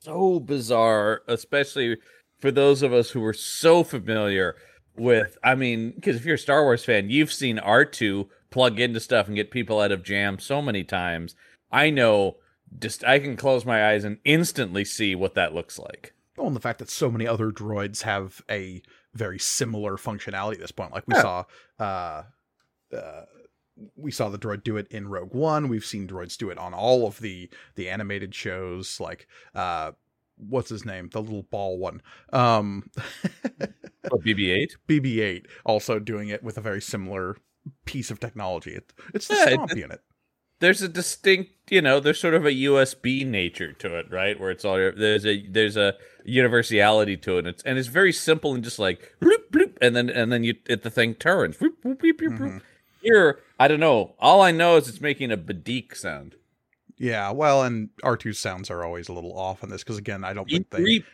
[0.00, 1.98] so bizarre, especially
[2.40, 4.56] for those of us who were so familiar
[4.96, 5.36] with.
[5.44, 9.26] I mean, because if you're a Star Wars fan, you've seen R2 plug into stuff
[9.26, 11.34] and get people out of jam so many times.
[11.70, 12.36] I know,
[12.78, 16.14] just I can close my eyes and instantly see what that looks like.
[16.36, 18.82] Well, and the fact that so many other droids have a
[19.14, 20.92] very similar functionality at this point.
[20.92, 21.22] Like we Yeah.
[21.22, 21.44] saw
[21.78, 22.22] uh
[22.96, 23.24] uh
[23.96, 25.68] we saw the droid do it in Rogue One.
[25.68, 29.92] We've seen droids do it on all of the the animated shows like uh
[30.36, 31.08] what's his name?
[31.12, 32.00] The little ball one.
[32.32, 32.90] Um
[34.08, 34.70] What, BB-8?
[34.88, 37.36] BB-8 also doing it with a very similar
[37.84, 38.72] piece of technology.
[38.72, 40.00] It, it's the Yeah, it- unit.
[40.60, 44.38] There's a distinct, you know, there's sort of a USB nature to it, right?
[44.38, 45.94] Where it's all there's a there's a
[46.24, 49.96] universality to it, and it's, and it's very simple and just like bloop, bloop, and
[49.96, 51.56] then and then you it, the thing turns.
[51.56, 51.76] Bloop.
[51.82, 52.60] Mhm.
[53.02, 54.14] Here, I don't know.
[54.18, 56.34] All I know is it's making a bedeek sound.
[56.98, 60.34] Yeah, well, and R2's sounds are always a little off on this because again, I
[60.34, 61.06] don't think they beep.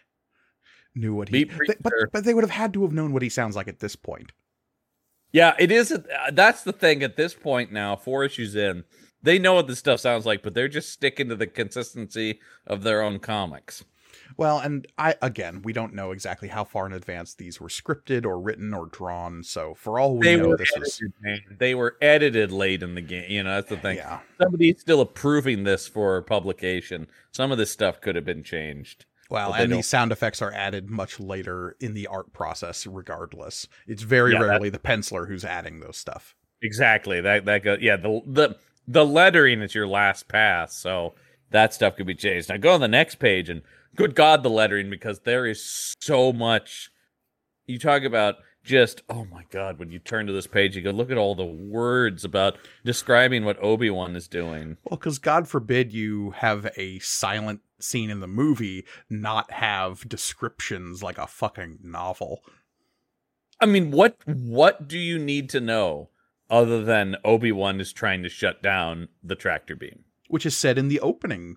[0.97, 1.45] knew what he.
[1.45, 3.69] Beep, they- but but they would have had to have known what he sounds like
[3.69, 4.33] at this point.
[5.31, 5.93] Yeah, it is.
[5.93, 8.85] uh, That's the thing at this point now, four issues in,
[9.23, 12.83] they know what this stuff sounds like, but they're just sticking to the consistency of
[12.83, 13.85] their own comics.
[14.37, 18.25] Well, and I again, we don't know exactly how far in advance these were scripted
[18.27, 19.43] or written or drawn.
[19.45, 21.41] So for all we They know, this is man.
[21.59, 23.31] they were edited late in the game.
[23.31, 23.97] You know, that's the thing.
[23.99, 24.21] yeah.
[24.41, 27.07] Somebody's still approving this for publication.
[27.31, 29.05] Some of this stuff could have been changed.
[29.31, 33.67] Well, and these sound effects are added much later in the art process, regardless.
[33.87, 36.35] It's very Yeah, rarely the penciler who's adding those stuff.
[36.63, 37.21] Exactly.
[37.21, 37.77] That that go.
[37.81, 37.97] Yeah.
[37.97, 41.15] The the the lettering is your last pass, so
[41.51, 42.49] that stuff could be changed.
[42.49, 43.63] Now go on the next page and
[43.95, 46.91] good God, the lettering because there is so much.
[47.67, 50.91] You talk about just oh my God when you turn to this page, you go
[50.91, 54.77] look at all the words about describing what Obi Wan is doing.
[54.85, 61.03] Well, because God forbid you have a silent scene in the movie not have descriptions
[61.03, 62.43] like a fucking novel.
[63.61, 66.11] I mean, what what do you need to know
[66.51, 70.05] other than Obi Wan is trying to shut down the tractor beam?
[70.29, 71.55] which is said in the opening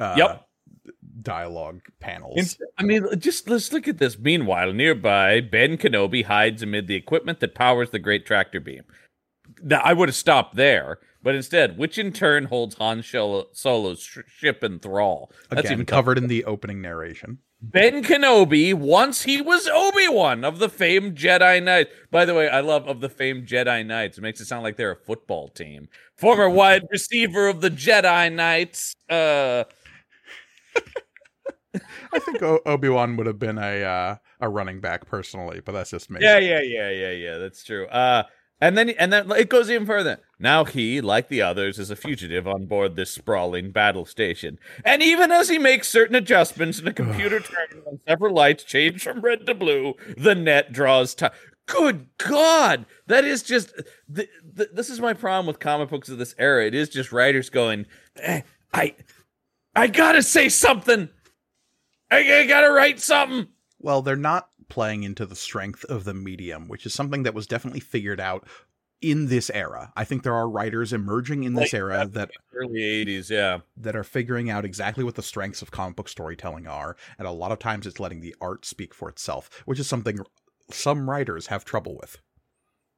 [0.00, 0.46] uh, Yep.
[1.20, 2.56] dialogue panels.
[2.58, 4.18] In- I mean, just let's look at this.
[4.18, 8.84] Meanwhile, nearby, Ben Kenobi hides amid the equipment that powers the Great Tractor Beam.
[9.62, 14.18] Now, I would have stopped there, but instead, which in turn holds Han Solo's sh-
[14.28, 15.30] ship in thrall.
[15.50, 17.38] That's Again, even covered in the opening narration.
[17.72, 21.90] Ben Kenobi, once he was Obi Wan of the famed Jedi Knights.
[22.12, 24.18] By the way, I love of the famed Jedi Knights.
[24.18, 25.88] It makes it sound like they're a football team.
[26.16, 28.94] Former wide receiver of the Jedi Knights.
[29.10, 29.64] Uh,
[32.12, 35.72] I think o- Obi Wan would have been a uh, a running back personally, but
[35.72, 36.20] that's just me.
[36.22, 37.38] Yeah, yeah, yeah, yeah, yeah.
[37.38, 37.86] That's true.
[37.88, 38.22] Uh,
[38.60, 40.20] and then and then it goes even further.
[40.38, 44.58] Now he, like the others, is a fugitive on board this sprawling battle station.
[44.84, 49.02] And even as he makes certain adjustments in a computer terminal and several lights change
[49.02, 51.32] from red to blue, the net draws time.
[51.66, 53.74] Good God, that is just.
[54.14, 56.64] Th- th- this is my problem with comic books of this era.
[56.64, 58.42] It is just writers going, eh,
[58.72, 58.94] I,
[59.74, 61.08] I gotta say something.
[62.10, 63.48] I, I gotta write something.
[63.80, 67.46] Well, they're not playing into the strength of the medium, which is something that was
[67.46, 68.46] definitely figured out
[69.00, 69.92] in this era.
[69.96, 73.58] I think there are writers emerging in this Like, era that Early '80s, yeah.
[73.76, 77.32] that are figuring out exactly what the strengths of comic book storytelling are, and a
[77.32, 80.18] lot of times it's letting the art speak for itself, which is something
[80.70, 82.18] some writers have trouble with.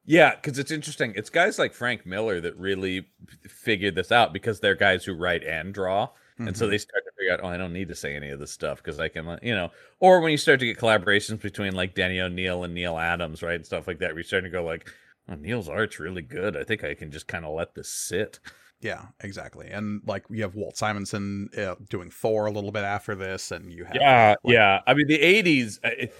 [0.05, 1.13] Yeah, because it's interesting.
[1.15, 3.09] It's guys like Frank Miller that really
[3.43, 6.09] figured this out because they're guys who write and draw.
[6.39, 6.69] And so Mhm.
[6.71, 8.77] they start to figure out, oh, I don't need to say any of this stuff
[8.77, 9.71] because I can, uh, you know.
[9.99, 13.55] Or when you start to get collaborations between like Danny O'Neil and Neal Adams, right,
[13.55, 14.89] and stuff like that, where you're starting to go like,
[15.27, 16.55] oh, Neal's art's really good.
[16.55, 18.39] I think I can just kind of let this sit.
[18.81, 19.67] Yeah, exactly.
[19.69, 23.73] And like you have Walt Simonson uh, doing Thor a little bit after this, and
[23.73, 24.79] you have Yeah, like- yeah.
[24.87, 25.79] I mean, the '80s.
[25.83, 26.13] uh, it-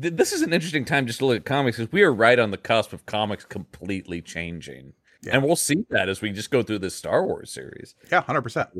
[0.00, 2.38] th- this is an interesting time just to look at comics because we are right
[2.38, 5.34] on the cusp of comics completely changing, Yeah.
[5.34, 7.94] and we'll see that as we just go through this Star Wars series.
[8.10, 8.70] yeah, hundred percent.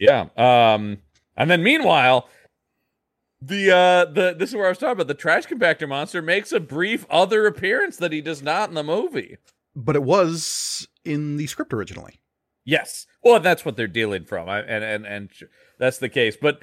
[0.00, 0.26] Yeah.
[0.36, 0.98] Um.
[1.36, 2.28] And then meanwhile,
[3.40, 6.52] the uh the this is where I was talking about the trash compactor monster makes
[6.52, 9.36] a brief other appearance that he does not in the movie.
[9.76, 12.20] But it was in the script originally.
[12.64, 13.06] Yes.
[13.22, 15.30] Well, that's what they're dealing from, I, and and and
[15.78, 16.36] that's the case.
[16.40, 16.60] But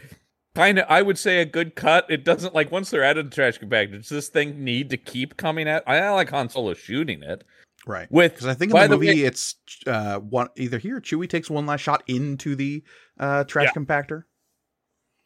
[0.55, 2.05] kind of, I would say a good cut.
[2.09, 3.93] It doesn't like once they're out of the trash compactor.
[3.93, 5.83] Does this thing need to keep coming at?
[5.87, 7.43] I like Han Solo shooting it
[7.87, 8.07] Right.
[8.11, 8.33] with.
[8.33, 9.55] Because I think in the the movie way- it's
[9.87, 12.83] uh one either here Chewie takes one last shot into the
[13.19, 13.81] uh trash Yeah.
[13.81, 14.23] compactor.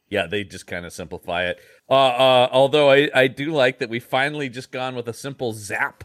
[0.10, 1.60] Yeah, they just kind of simplify it.
[1.90, 5.54] Uh, uh, although I, I do like that we finally just gone with a simple
[5.54, 6.04] zap.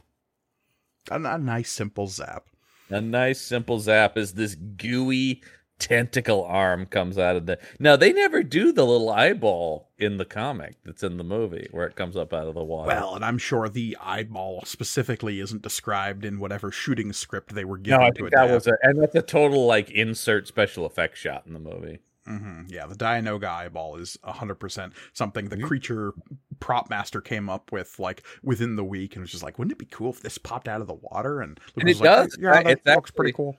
[1.11, 2.45] A, a nice simple zap.
[2.89, 5.43] A nice simple zap is this gooey
[5.79, 7.59] tentacle arm comes out of the.
[7.79, 11.87] Now they never do the little eyeball in the comic that's in the movie where
[11.87, 12.89] it comes up out of the water.
[12.89, 17.79] Well, and I'm sure the eyeball specifically isn't described in whatever shooting script they were
[17.79, 18.49] given no, I think adapt.
[18.49, 21.99] that was a and that's a total like insert special effects shot in the movie.
[22.27, 25.63] hmm Yeah, the Dianoga eyeball is 100% something the Mhm.
[25.65, 26.13] creature
[26.59, 29.79] prop master came up with like within the week and was just like, wouldn't it
[29.79, 31.41] be cool if this popped out of the water?
[31.43, 32.37] And, And it like, does.
[32.41, 33.57] Yeah, that it's looks pretty cool.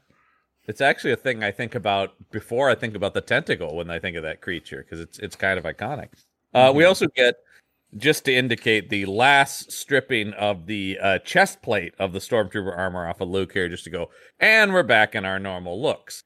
[0.68, 4.00] It's actually a thing I think about before I think about the tentacle when I
[4.00, 6.10] think of that creature because it's it's kind of iconic.
[6.54, 6.88] Uh, We Mhm.
[6.88, 7.36] also get
[7.98, 13.08] just to indicate the last stripping of the uh, chest plate of the stormtrooper armor
[13.08, 14.10] off of Luke here, just to go,
[14.40, 16.24] and we're back in our normal looks.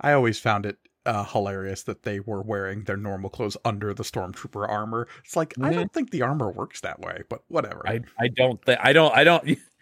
[0.00, 4.04] I always found it uh, hilarious that they were wearing their normal clothes under the
[4.04, 5.08] stormtrooper armor.
[5.24, 5.74] It's like I Mhm.
[5.74, 7.82] don't think the armor works that way, but whatever.
[7.88, 9.44] I I don't think I don't I don't.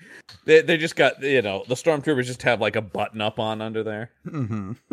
[0.45, 3.61] They they just got you know the stormtroopers just have like a button up on
[3.61, 4.11] under there.
[4.29, 4.73] hmm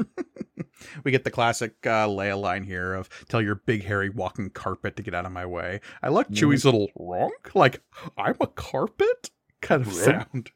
[1.03, 4.95] We get the classic uh, Leia line here of "Tell your big hairy walking carpet
[4.95, 7.81] to get out of my way." I like Chewie's little ronk, like
[8.17, 9.29] "I'm a carpet"
[9.61, 10.51] kind of sound.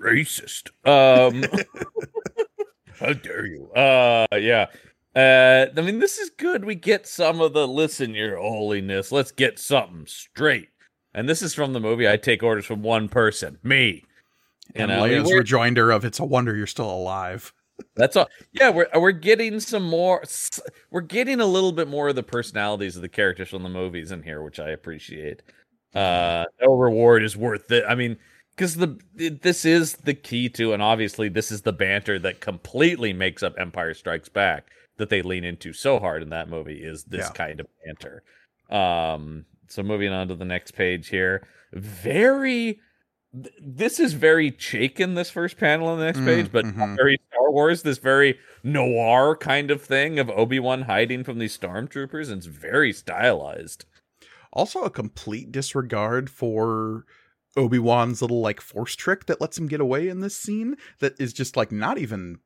[0.00, 0.70] Racist.
[0.86, 1.44] Um,
[3.00, 3.70] how dare you?
[3.72, 4.66] Uh, yeah.
[5.14, 6.64] Uh, I mean, this is good.
[6.64, 9.10] We get some of the listen, your holiness.
[9.10, 10.68] Let's get something straight.
[11.16, 12.08] And this is from the movie.
[12.08, 14.04] I take orders from one person, me.
[14.74, 17.52] You And know, I mean, Leia's rejoinder of "It's a wonder you're still alive."
[17.94, 18.28] That's all.
[18.52, 20.22] Yeah, we're we're getting some more.
[20.90, 24.12] We're getting a little bit more of the personalities of the characters from the movies
[24.12, 25.42] in here, which I appreciate.
[25.94, 27.84] Uh, no reward is worth it.
[27.88, 28.18] I mean,
[28.54, 33.12] because the this is the key to, and obviously this is the banter that completely
[33.12, 37.04] makes up Empire Strikes Back that they lean into so hard in that movie is
[37.04, 37.32] this Yeah.
[37.32, 38.22] kind of banter.
[38.70, 42.80] Um, so moving on to the next page here, very.
[43.60, 46.96] This is very Chaykin, this first panel on the next Mm, page, but mhm.
[46.96, 51.58] very Star Wars, this very noir kind of thing of Obi Wan hiding from these
[51.58, 53.84] stormtroopers, and it's very stylized.
[54.54, 57.04] Also, a complete disregard for
[57.58, 60.76] Obi Wan's little like force trick that lets him get away in this scene.
[61.00, 62.38] That is just like not even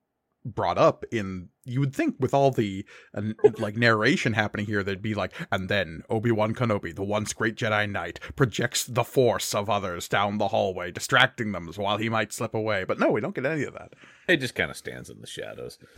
[0.45, 1.51] brought up in.
[1.71, 3.23] You would think with all the uh,
[3.59, 7.55] like narration happening here, they'd be like, and then Obi Wan Kenobi, the once great
[7.57, 12.33] Jedi Knight, projects the force of others down the hallway, distracting them while he might
[12.33, 12.85] slip away.
[12.85, 13.93] But no, we don't get any of that.
[14.29, 15.79] It just kind of stands in the shadows.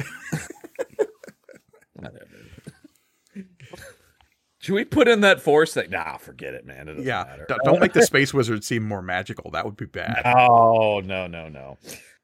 [4.58, 5.90] Should we put in that force thing?
[5.90, 6.88] Nah, forget it, man.
[6.88, 7.46] It doesn't Yeah, matter.
[7.64, 9.50] don't make the space wizard seem more magical.
[9.50, 10.22] That would be bad.
[10.24, 11.78] Oh no, no, no.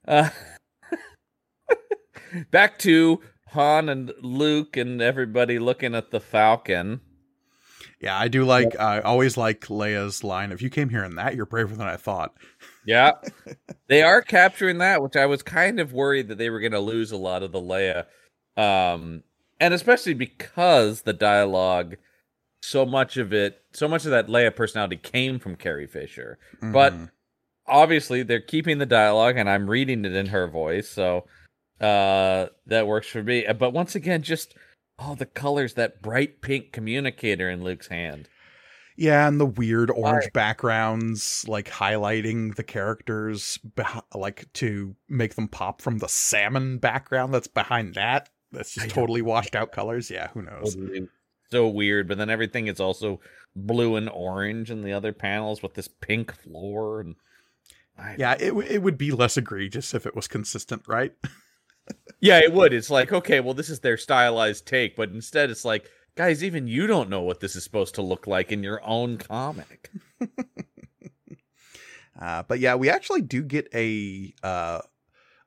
[0.07, 0.29] Uh,
[2.53, 3.21] back to
[3.53, 7.01] Han and Luke and everybody looking at the Falcon.
[8.01, 8.79] Yeah, I do like.
[8.79, 10.53] I always like Leia's line.
[10.53, 12.33] If you came here in that, you're braver than I thought.
[12.87, 13.13] Yeah,
[13.89, 16.81] they are capturing that, which I was kind of worried that they were going to
[16.81, 18.05] lose a lot of the Leia,
[18.57, 19.25] um,
[19.59, 21.97] and especially because the dialogue,
[22.63, 26.39] so much of it, so much of that Leia personality came from Carrie Fisher.
[26.63, 27.11] But Mhm.
[27.67, 31.27] obviously, they're keeping the dialogue, and I'm reading it in her voice, so
[31.81, 33.47] uh, that works for me.
[33.59, 34.55] But once again, just
[34.99, 38.29] oh, the colors, that bright pink communicator in Luke's hand.
[38.97, 45.47] Yeah, and the weird orange backgrounds, like highlighting the characters, beh- like to make them
[45.47, 48.29] pop from the salmon background that's behind that.
[48.51, 50.11] That's just totally washed out colors.
[50.11, 50.77] Yeah, who knows?
[51.53, 52.09] So weird.
[52.09, 53.21] But then everything is also
[53.55, 57.15] blue and orange in the other panels with this pink floor and
[57.97, 61.13] I, Yeah, it w- it would be less egregious if it was consistent, right?
[62.21, 62.73] yeah, it would.
[62.73, 66.67] It's like okay, well, this is their stylized take, but instead it's like, guys, even
[66.67, 69.91] you don't know what this is supposed to look like in your own comic.
[72.21, 74.81] Uh, but yeah, we actually do get a uh,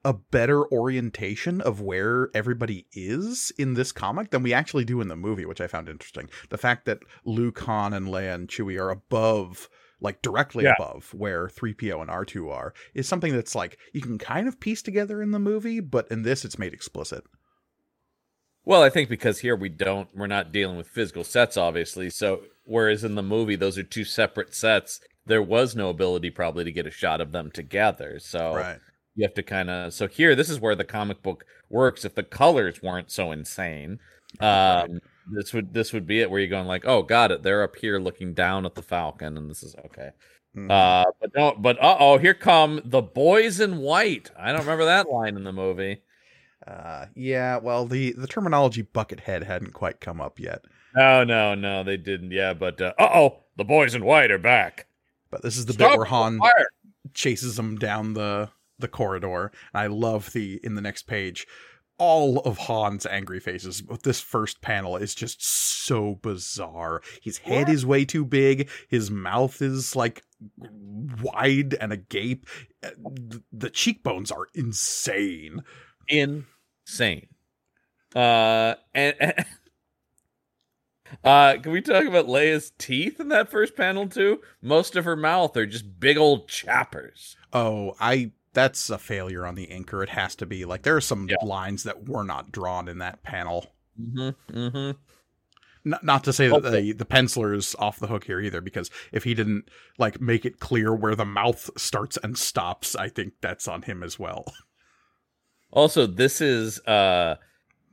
[0.03, 5.07] a better orientation of where everybody is in this comic than we actually do in
[5.07, 6.29] the movie, which I found interesting.
[6.49, 9.69] The fact that Luke, Han, and Leia and Chewie are above,
[10.01, 10.73] like directly Yeah.
[10.77, 14.81] above where 3PO and R2 are, is something that's like you can kind of piece
[14.81, 17.23] together in the movie, but in this it's made explicit.
[18.63, 22.09] Well, I think because here we don't, we're not dealing with physical sets, obviously.
[22.11, 26.63] So, whereas in the movie, those are two separate sets, there was no ability probably
[26.65, 28.19] to get a shot of them together.
[28.19, 28.79] So, Right.
[29.15, 29.93] you have to kind of.
[29.93, 32.05] So, here, this is where the comic book works.
[32.05, 33.99] If the colors weren't so insane,
[34.39, 34.99] um,
[35.31, 37.43] this would this would be it where you're going like, oh, got it.
[37.43, 40.11] They're up here looking down at the Falcon, and this is okay.
[40.55, 40.69] Mhm.
[40.71, 44.31] Uh, but no, but uh oh, here come the boys in white.
[44.37, 46.01] I don't remember that line in the movie.
[46.67, 50.63] Uh, yeah, well, the the terminology buckethead hadn't quite come up yet,
[50.95, 52.31] No, no, no, they didn't.
[52.31, 54.87] Yeah, but uh oh, the boys in white are back.
[55.29, 56.39] but this is the Stop bit where Han
[57.13, 59.51] chases them down the the corridor.
[59.73, 61.47] And I love the in the next page
[62.03, 63.79] all of Han's angry faces.
[63.83, 67.03] But this first panel is just so bizarre.
[67.21, 68.67] His head is way too big.
[68.89, 70.23] His mouth is like
[70.57, 72.47] wide and agape.
[72.83, 72.89] Uh,
[73.51, 75.61] The cheekbones are insane.
[76.07, 77.27] Insane.
[78.15, 79.45] Uh, and, and-
[81.23, 84.41] uh, can we talk about Leia's teeth in that first panel too?
[84.59, 87.35] Most of her mouth are just big old chappers.
[87.53, 90.03] Oh, I that's a failure on the inker.
[90.03, 91.37] It has to be like there are some Yeah.
[91.43, 93.73] lines that were not drawn in that panel.
[93.99, 94.57] Mm-hmm.
[94.57, 94.91] Mm-hmm.
[95.83, 98.91] Not, not to say that the the penciler is off the hook here either, because
[99.11, 103.33] if he didn't like make it clear where the mouth starts and stops, I think
[103.41, 104.45] that's on him as well.
[105.73, 107.35] Also, this is uh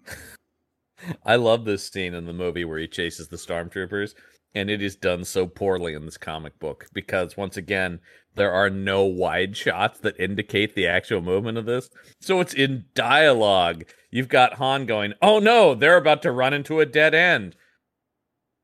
[1.25, 4.15] I love this scene in the movie where he chases the stormtroopers
[4.55, 8.01] and it is done so poorly in this comic book because once again
[8.39, 11.91] there are no wide shots that indicate the actual movement of this.
[12.21, 13.85] So it's in dialogue.
[14.11, 17.57] You've got Han going, "Oh no, they're about to run into a dead end."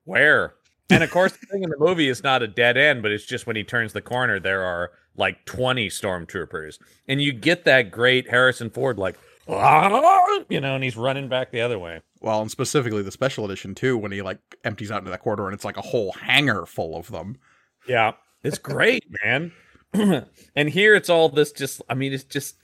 [0.05, 0.55] Where?
[0.91, 3.27] And of course, the thing in the movie is not a dead end, but it's
[3.27, 6.79] just when he turns the corner, there are like 20 stormtroopers.
[7.09, 9.17] And you get that great Harrison Ford, like,
[9.49, 12.01] "Ah," you know, and he's running back the other way.
[12.21, 15.47] Well, and specifically the special edition too, when he like empties out into that corridor
[15.47, 17.37] and it's like a whole hangar full of them.
[17.87, 18.13] Yeah.
[18.43, 19.53] It's great, man.
[20.57, 22.57] and here it's all this just I mean it's just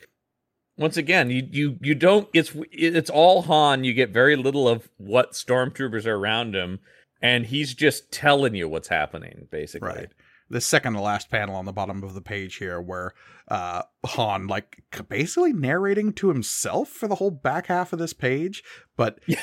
[0.77, 4.89] once again, you you you don't it's it's all Han, you get very little of
[4.97, 6.81] what stormtroopers are around him
[7.21, 9.89] and he's just telling you what's happening basically.
[9.89, 10.09] Right.
[10.49, 13.13] The second to last panel on the bottom of the page here, where
[13.49, 18.65] uh, Han like basically narrating to himself for the whole back half of this page,
[18.97, 19.39] but Yeah.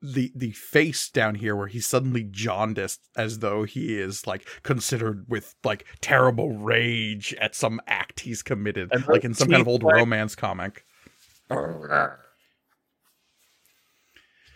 [0.00, 5.24] The the face down here where he's suddenly jaundiced as though he is like considered
[5.28, 9.66] with like terrible rage at some act he's committed, And like in some kind of
[9.68, 10.84] old like- romance comic.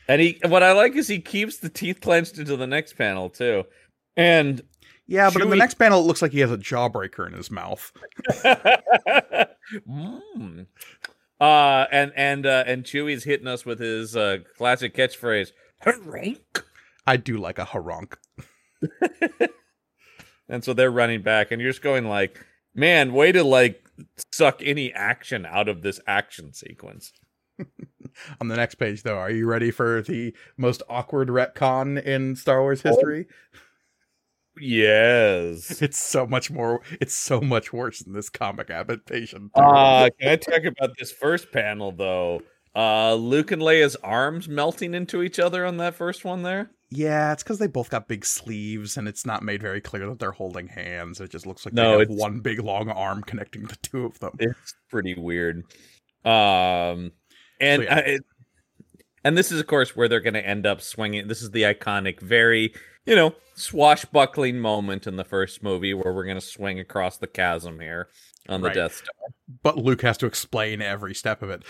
[0.09, 3.31] And he what I like is he keeps the teeth clenched into the next panel
[3.31, 3.65] too.
[4.17, 4.63] And
[5.07, 7.51] Yeah, but in the next panel, it looks like he has a jawbreaker in his
[7.51, 7.93] mouth.
[9.89, 10.67] mm.
[11.43, 15.51] Uh and and uh and Chewie's hitting us with his uh classic catchphrase,
[15.85, 16.63] Harank.
[17.07, 18.15] I do like a haronk.
[20.53, 22.39] And so they're running back, and you're just going like,
[22.75, 23.83] man, way to like
[24.33, 27.13] suck any action out of this action sequence.
[28.41, 32.61] On the next page, though, are you ready for the most awkward retcon in Star
[32.61, 33.27] Wars history?
[34.61, 35.81] Yes.
[35.83, 36.83] It's so much more.
[37.01, 39.51] It's so much worse than this comic adaptation.
[39.55, 42.43] Uh, can I talk about this first panel though?
[42.75, 46.71] Uh, Luke and Leia's arms melting into each other on that first one there.
[46.91, 50.19] yeah, it's because they both got big sleeves, and it's not made very clear that
[50.19, 51.21] they're holding hands.
[51.21, 54.19] It just looks like No, they have one big long arm connecting the two of
[54.21, 54.33] them.
[54.39, 55.65] It's pretty weird.
[56.25, 57.13] Um,
[57.61, 57.95] and So, yeah.
[57.97, 58.19] I,
[59.25, 61.29] and this is of course where they're going to end up swinging.
[61.29, 62.75] This is the iconic, very
[63.07, 67.27] you know swashbuckling moment in the first movie where we're going to swing across the
[67.27, 68.09] chasm here
[68.49, 68.75] on the Right.
[68.75, 69.15] Death Star.
[69.63, 71.63] But Luke has to explain every step of it.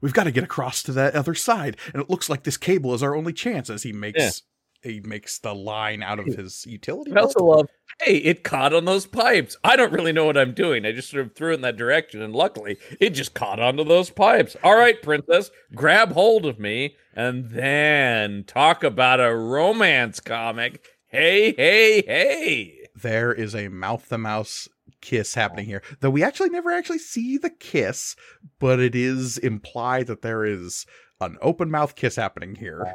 [0.00, 2.94] We've got to get across to that other side, and it looks like this cable
[2.94, 3.70] is our only chance.
[3.70, 4.42] As he makes
[4.82, 7.12] he makes the line out of his utility.
[7.12, 7.68] I also love,
[8.00, 9.56] hey, it caught on those pipes.
[9.64, 10.86] I don't really know what I'm doing.
[10.86, 13.84] I just sort of threw it in that direction, and luckily, it just caught onto
[13.84, 14.56] those pipes.
[14.62, 20.84] All right, princess, grab hold of me, and then talk about a romance comic.
[21.06, 22.88] Hey, hey, hey.
[22.94, 24.68] there is a mouth to mouse
[25.00, 25.82] kiss happening here.
[26.00, 28.14] Though we actually never actually see the kiss,
[28.58, 30.86] but it is implied that there is
[31.20, 32.94] an open mouth kiss happening here.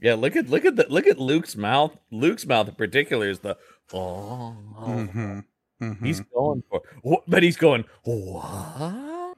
[0.00, 1.96] Yeah, look at look at the look at Luke's mouth.
[2.10, 3.56] Luke's mouth in particular is the
[3.92, 4.56] oh.
[4.80, 5.44] Mhm,
[5.82, 6.04] mhm.
[6.06, 6.82] He's going for,
[7.26, 9.36] but he's going what?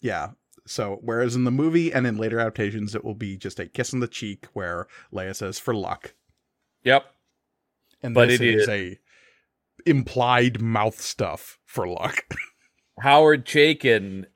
[0.00, 0.30] yeah.
[0.66, 3.92] So whereas in the movie and in later adaptations it will be just a kiss
[3.92, 6.14] on the cheek where Leia says for luck.
[6.84, 7.04] Yep.
[8.02, 8.98] And But this it is is- a
[9.86, 12.24] implied mouth stuff for luck.
[13.00, 14.26] Howard Chaykin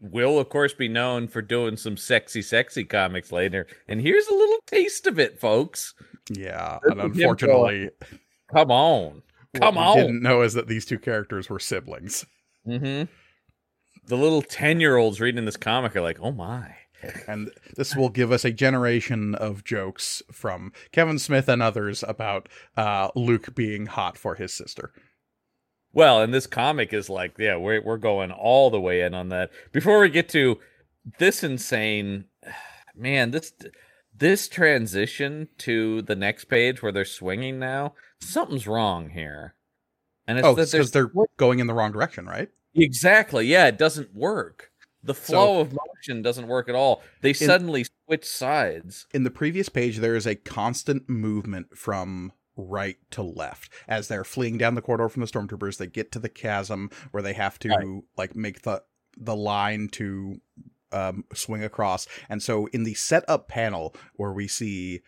[0.00, 3.66] will, of course, be known for doing some sexy, sexy comics later.
[3.88, 5.94] And here's a little taste of it, folks.
[6.30, 6.78] yeah.
[6.82, 7.90] This And unfortunately
[8.52, 9.22] Come on.
[9.54, 9.96] Come what on.
[9.96, 12.24] didn't know is that these two characters were siblings.
[12.64, 13.02] hmm
[14.06, 16.74] The little 10 year olds reading this comic are like, oh my.
[17.26, 22.48] And this will give us a generation of jokes from Kevin Smith and others about
[22.76, 24.92] uh, Luke being hot for his sister.
[25.92, 29.28] Well, and this comic is like, yeah, we're, we're going all the way in on
[29.30, 29.50] that.
[29.72, 30.58] Before we get to
[31.18, 32.26] this insane,
[32.94, 33.52] man, this
[34.16, 39.54] this transition to the next page where they're swinging now, something's wrong here.
[40.26, 42.48] And it's Oh, because they're going in the wrong direction, right?
[42.74, 43.46] Exactly.
[43.46, 44.70] Yeah, it doesn't work.
[45.02, 47.02] The flow of motion doesn't work at all.
[47.22, 49.06] They suddenly switch sides.
[49.14, 54.24] In the previous page, there is a constant movement from right to left as they're
[54.24, 55.78] fleeing down the corridor from the stormtroopers.
[55.78, 58.02] They get to the chasm where they have to Right.
[58.16, 58.82] like make the
[59.16, 60.40] the line to
[60.92, 62.06] um, swing across.
[62.28, 65.00] And so in the setup panel where we see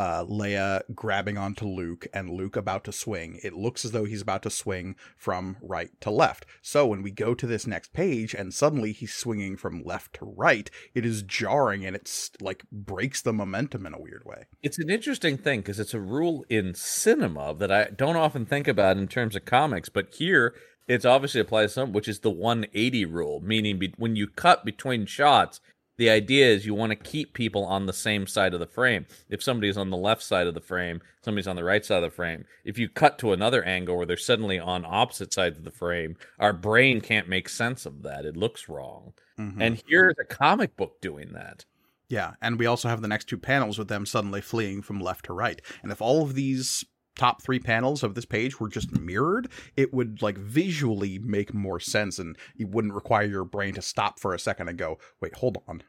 [0.00, 4.22] uh, Leia grabbing onto Luke and Luke about to swing, it looks as though he's
[4.22, 6.46] about to swing from right to left.
[6.62, 10.24] So when we go to this next page and suddenly he's swinging from left to
[10.24, 14.46] right, it is jarring and it's like breaks the momentum in a weird way.
[14.62, 18.66] It's an interesting thing because it's a rule in cinema that I don't often think
[18.66, 20.54] about in terms of comics, but here
[20.88, 24.64] it's obviously applies to some, which is the 180 rule, meaning be, when you cut
[24.64, 25.60] between shots,
[26.00, 29.04] the idea is you want to keep people on the same side of the frame.
[29.28, 32.10] If somebody's on the left side of the frame, somebody's on the right side of
[32.10, 32.46] the frame.
[32.64, 36.16] If you cut to another angle where they're suddenly on opposite sides of the frame,
[36.38, 38.24] our brain can't make sense of that.
[38.24, 39.12] It looks wrong.
[39.38, 39.56] Mhm.
[39.60, 41.66] And here's a comic book doing that.
[42.08, 45.26] Yeah, and we also have the next two panels with them suddenly fleeing from left
[45.26, 45.60] to right.
[45.82, 46.82] And if all of these
[47.16, 51.80] top three panels of this page were just mirrored, it would like visually make more
[51.80, 55.34] sense and you wouldn't require your brain to stop for a second and go, wait,
[55.36, 55.82] hold on.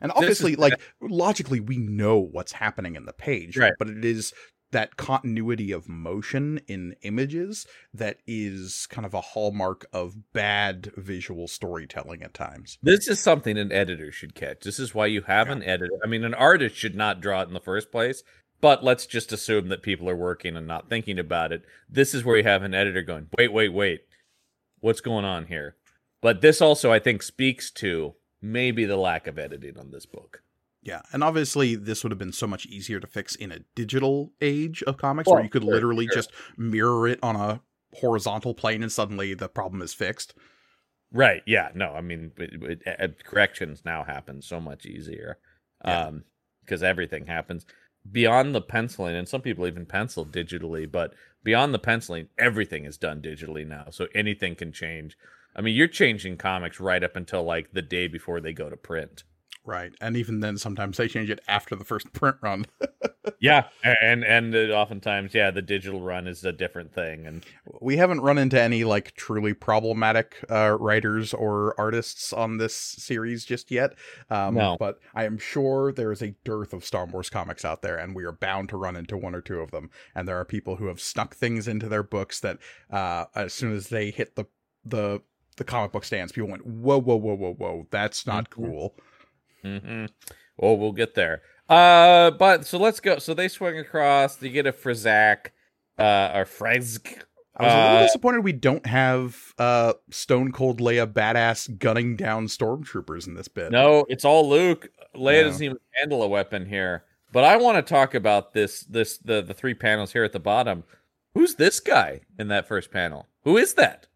[0.00, 3.72] And This is- obviously, like logically, we know what's happening in the page, Right.
[3.78, 4.32] but it is
[4.70, 11.48] that continuity of motion in images that is kind of a hallmark of bad visual
[11.48, 12.76] storytelling at times.
[12.82, 14.60] This is something an editor should catch.
[14.64, 15.54] This is why you have Yeah.
[15.54, 15.94] an editor.
[16.04, 18.22] I mean, an artist should not draw it in the first place,
[18.60, 21.62] but let's just assume that people are working and not thinking about it.
[21.88, 24.00] This is where you have an editor going, wait, wait, wait.
[24.80, 25.76] What's going on here?
[26.20, 30.42] But this also, I think, speaks to maybe the lack of editing on this book.
[30.82, 34.32] Yeah, and obviously this would have been so much easier to fix in a digital
[34.40, 36.14] age of comics where you could sure, literally sure.
[36.14, 37.60] just mirror it on a
[37.94, 40.34] horizontal plane and suddenly the problem is fixed.
[41.12, 41.42] Right.
[41.46, 41.70] Yeah.
[41.74, 45.38] No, I mean, it, it, uh, corrections now happen so much easier
[45.84, 46.06] Yeah.
[46.06, 46.24] um,
[46.64, 47.66] because everything happens
[48.10, 52.96] beyond the penciling, and some people even pencil digitally, but beyond the penciling, everything is
[52.96, 53.86] done digitally now.
[53.90, 55.16] So anything can change.
[55.54, 58.76] I mean, you're changing comics right up until like the day before they go to
[58.76, 59.24] print.
[59.68, 59.92] Right.
[60.00, 62.64] And even then sometimes they change it after the first print run.
[63.38, 67.44] Yeah, and and oftentimes, yeah, the digital run is a different thing, and
[67.82, 73.44] we haven't run into any like truly problematic uh, writers or artists on this series
[73.44, 73.92] just yet.
[74.30, 74.76] Um, No.
[74.80, 78.16] But I am sure there is a dearth of Star Wars comics out there, and
[78.16, 79.90] we are bound to run into one or two of them.
[80.14, 82.56] And there are people who have snuck things into their books that,
[82.90, 84.46] uh, as soon as they hit the
[84.86, 85.20] the
[85.58, 87.86] the comic book stands, people went, "Whoa, whoa, whoa, whoa, whoa!
[87.90, 88.50] That's not Mhm.
[88.50, 88.94] cool."
[89.62, 90.06] Hmm
[90.56, 91.42] Well, we'll get there.
[91.68, 93.18] Uh, but so let's go.
[93.18, 94.40] So they swing across.
[94.42, 95.48] You get a Frizak,
[95.98, 97.22] uh, or Frezk.
[97.56, 102.14] I was a little Uh, disappointed we don't have uh, Stone Cold Leia badass gunning
[102.16, 103.72] down stormtroopers in this bit.
[103.72, 104.88] No, it's all Luke.
[105.14, 105.42] Leia Yeah.
[105.42, 107.04] doesn't even handle a weapon here.
[107.32, 108.80] But I want to talk about this.
[108.82, 110.84] This the the three panels here at the bottom.
[111.34, 113.26] Who's this guy in that first panel?
[113.44, 114.06] Who is that?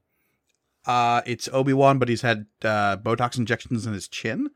[0.86, 4.50] Uh, it's Obi Wan, but he's had uh, Botox injections in his chin.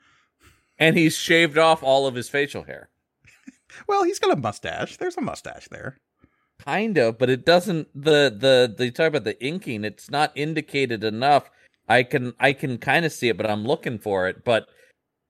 [0.78, 2.88] And he's shaved off all of his facial hair.
[3.86, 4.96] Well, he's got a mustache.
[4.96, 5.98] There's a mustache there.
[6.58, 7.88] Kind of, but it doesn't.
[7.94, 9.84] The the the talk about the inking.
[9.84, 11.50] It's not indicated enough.
[11.88, 14.44] I can I can kind of see it, but I'm looking for it.
[14.44, 14.66] But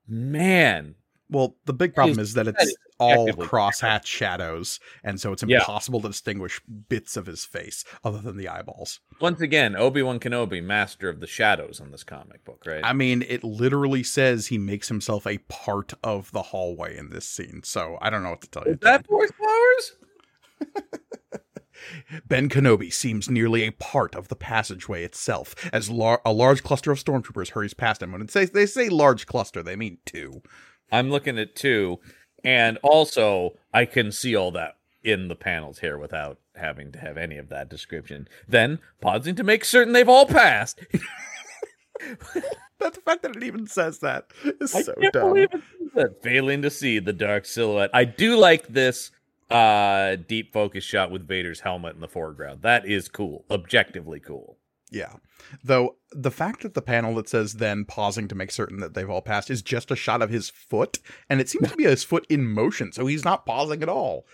[0.07, 0.95] man,
[1.29, 5.59] Well, the big problem is- that it's all crosshatch shadows, and so it's Yeah.
[5.59, 9.01] impossible to distinguish bits of his face other than the eyeballs.
[9.21, 12.81] once again, Obi Wan Kenobi, master of the shadows in this comic book, right?
[12.85, 17.27] I mean, it literally says he makes himself a part of the hallway in this
[17.27, 18.73] scene, so I don't know what to tell you.
[18.73, 19.97] is that Force powers?
[22.27, 26.91] Ben Kenobi seems nearly a part of the passageway itself, as lar- a large cluster
[26.91, 28.13] of stormtroopers hurries past him.
[28.13, 30.43] When it says they say large cluster, they mean two.
[30.91, 31.99] I'm looking at two,
[32.45, 37.17] and also I can see all that in the panels here without having to have
[37.17, 38.29] any of that description.
[38.49, 40.81] Then pausing to make certain they've all passed.
[42.79, 44.31] That the fact that it even says that
[44.61, 45.29] is I so can't dumb.
[45.33, 45.49] believe
[45.97, 46.23] it.
[46.23, 47.91] Failing to see the dark silhouette.
[47.95, 49.11] I do like this
[49.51, 52.63] uh deep focus shot with Vader's helmet in the foreground.
[52.63, 53.45] That is cool.
[53.51, 54.59] Objectively cool.
[54.91, 55.15] Yeah.
[55.65, 59.11] Though the fact that the panel that says then pausing to make certain that they've
[59.11, 62.05] all passed is just a shot of his foot, and it seems to be his
[62.05, 64.27] foot in motion, so he's not pausing at all.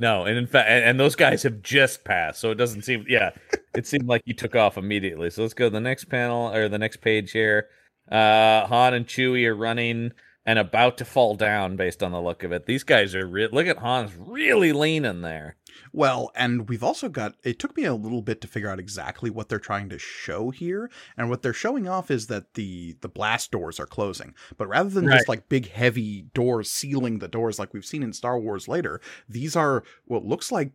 [0.00, 3.04] No, and in fact, and, and those guys have just passed, so it doesn't seem.
[3.08, 3.30] Yeah,
[3.74, 5.30] it seemed like he took off immediately.
[5.30, 7.68] So let's go to the next panel or the next page here.
[8.10, 10.12] Uh, Han and Chewie are running
[10.48, 12.64] and about to fall down, based on the look of it.
[12.64, 15.56] These guys are re- look at Han's really leaning there.
[15.92, 19.28] Well, and we've also got it took me a little bit to figure out exactly
[19.28, 20.90] what they're trying to show here.
[21.18, 24.34] And what they're showing off is that the the blast doors are closing.
[24.56, 25.16] But rather than Right.
[25.18, 29.02] just like big heavy doors sealing the doors like we've seen in Star Wars later,
[29.28, 30.72] these are what looks like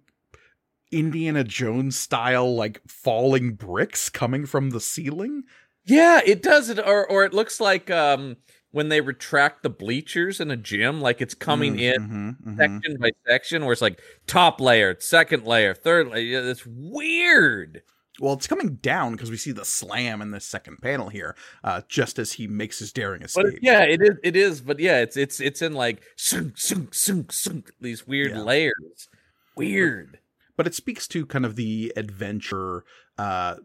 [0.91, 5.43] Indiana Jones style like falling bricks coming from the ceiling.
[5.83, 6.69] Yeah, it does.
[6.69, 8.37] It or or it looks like um
[8.73, 12.57] when they retract the bleachers in a gym, like it's coming Mm, in mhm, mhm.
[12.57, 16.49] section by section, where it's like top layer, second layer, third layer.
[16.49, 17.83] It's weird.
[18.19, 21.81] Well, it's coming down because we see the slam in the second panel here, uh,
[21.87, 23.45] just as he makes his daring escape.
[23.45, 24.17] But yeah, it is.
[24.23, 24.61] It is.
[24.61, 27.71] But yeah, it's it's it's in like sunk, sunk, sunk, sunk.
[27.81, 28.41] These weird Yeah.
[28.41, 29.07] layers.
[29.55, 30.19] Weird.
[30.57, 32.83] but it speaks to kind of the adventure
[33.17, 33.55] uh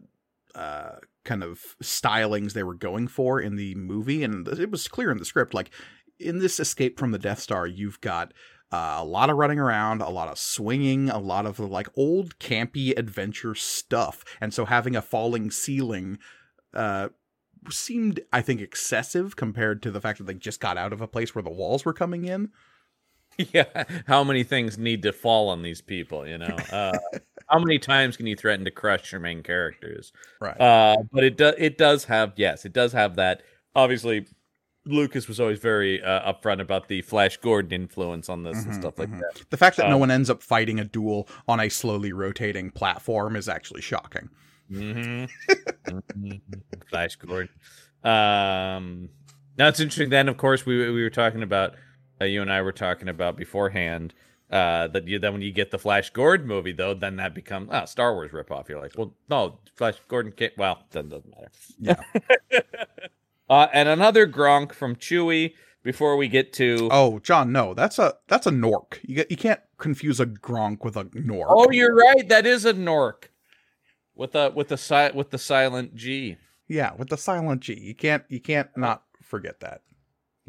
[0.55, 5.11] uh kind of stylings they were going for in the movie, and it was clear
[5.11, 5.53] in the script.
[5.53, 5.71] Like
[6.19, 8.33] in this escape from the Death Star, you've got
[8.71, 12.37] uh, a lot of running around, a lot of swinging, a lot of like old
[12.39, 16.19] campy adventure stuff, and so having a falling ceiling
[16.73, 17.09] uh,
[17.69, 21.07] seemed, I think, excessive compared to the fact that they just got out of a
[21.07, 22.49] place where the walls were coming in.
[23.53, 26.27] Yeah, how many things need to fall on these people?
[26.27, 26.99] You know, uh,
[27.47, 30.11] how many times can you threaten to crush your main characters?
[30.41, 30.59] Right.
[30.59, 31.55] Uh, but it does.
[31.57, 32.33] It does have.
[32.35, 33.43] Yes, it does have that.
[33.75, 34.27] Obviously,
[34.85, 38.81] Lucas was always very uh, upfront about the Flash Gordon influence on this and Mhm,
[38.81, 39.19] stuff like mhm.
[39.19, 39.49] that.
[39.49, 42.71] The fact that no Um, one ends up fighting a duel on a slowly rotating
[42.71, 44.29] platform is actually shocking.
[44.69, 45.25] Mm-hmm.
[46.89, 47.49] Flash Gordon.
[48.03, 49.09] Um,
[49.57, 50.09] now it's interesting.
[50.09, 51.75] Then, of course, we we were talking about
[52.21, 54.13] uh, you and I were talking about beforehand
[54.51, 57.69] uh, that you then when you get the Flash Gordon movie though, then that becomes
[57.71, 58.67] ah Star Wars ripoff.
[58.69, 60.57] You're like, well, no, Flash Gordon can't.
[60.57, 61.51] Well, that doesn't matter.
[61.79, 62.01] Yeah.
[63.49, 65.53] uh, and another Gronk from Chewie.
[65.81, 68.99] Before we get to Oh, John, no, that's a that's a Nork.
[69.01, 71.47] You get you can't confuse a Gronk with a Nork.
[71.49, 72.27] oh, you're right.
[72.27, 73.31] That is a Nork
[74.13, 76.35] with a with the si- with the silent G.
[76.67, 77.79] yeah, with the silent G.
[77.79, 79.81] You can't you can't not forget that.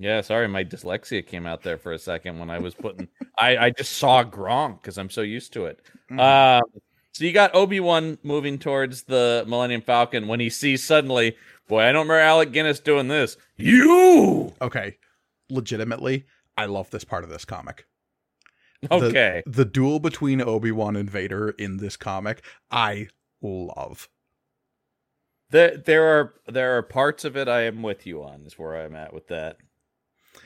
[0.01, 3.07] Yeah, sorry, my dyslexia came out there for a second when I was putting.
[3.39, 5.81] I I just saw Gronk because I'm so used to it.
[6.11, 6.19] Mhm.
[6.19, 6.81] Um,
[7.13, 11.37] so you got Obi Wan moving towards the Millennium Falcon when he sees suddenly,
[11.69, 13.37] boy, I don't remember Alec Guinness doing this.
[13.59, 14.97] You okay,
[15.51, 16.25] legitimately,
[16.57, 17.85] I love this part of this comic.
[18.81, 19.43] The- okay?
[19.45, 23.09] The duel between Obi Wan and Vader in this comic, I
[23.43, 24.09] love.
[25.51, 28.47] There there are there are parts of it I am with you on.
[28.47, 29.59] Is where I'm at with that.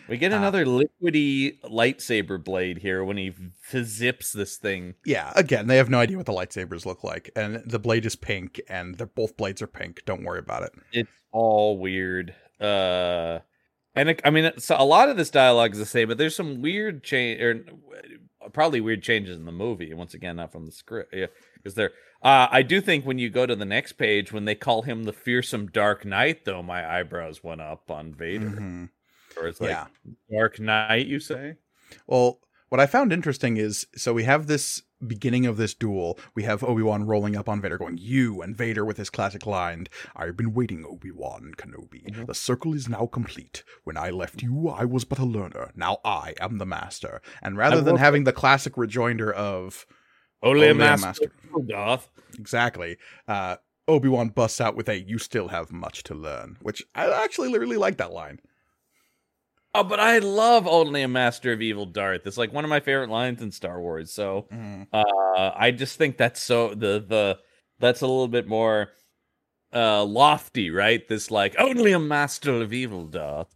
[0.09, 0.37] We get Ah.
[0.37, 4.95] another liquidy lightsaber blade here when he f- zips this thing.
[5.05, 8.17] Yeah, again, they have no idea what the lightsabers look like, and the blade is
[8.17, 10.03] pink, and they're both blades are pink.
[10.05, 10.73] Don't worry about it.
[10.93, 12.35] it's all weird.
[12.61, 13.41] Uh,
[13.97, 16.37] and it, I mean, so a lot of this dialogue is the same, but there's
[16.37, 17.65] some weird change, or
[18.53, 19.89] probably weird changes in the movie.
[19.91, 21.27] And once again, not from the script, yeah,
[21.57, 21.93] because there.
[22.23, 25.05] Uh, I do think when you go to the next page, when they call him
[25.05, 28.47] the fearsome Dark Knight, though, my eyebrows went up on Vader.
[28.51, 28.89] Mhm.
[29.37, 29.87] Or it's like Yeah.
[30.31, 31.57] Dark Knight, you say?
[32.07, 36.19] Well, what I found interesting is so we have this beginning of this duel.
[36.35, 39.45] We have Obi Wan rolling up on Vader, going "You," and Vader with his classic
[39.47, 42.07] line, "I've been waiting, Obi Wan Kenobi.
[42.11, 42.27] Mhm.
[42.27, 43.65] The circle is now complete.
[43.85, 45.73] When I left you, I was but a learner.
[45.77, 49.87] Now I am the master." And rather I than having the classic rejoinder of
[50.43, 51.31] Only, a a master.
[51.55, 52.09] master.
[52.39, 52.97] Exactly,
[53.29, 53.57] uh,
[53.87, 57.57] Obi Wan busts out with a "You still have much to learn," which I actually
[57.57, 58.41] really like that line.
[59.75, 62.27] Oh, but I love Only a Master of Evil Darth.
[62.27, 64.13] It's like one of my favorite lines in Star Wars.
[64.13, 64.47] So
[64.93, 67.39] uh i just think that's so the the
[67.81, 68.91] that's a little bit more
[69.75, 73.53] uh lofty right this like only a master of evil doth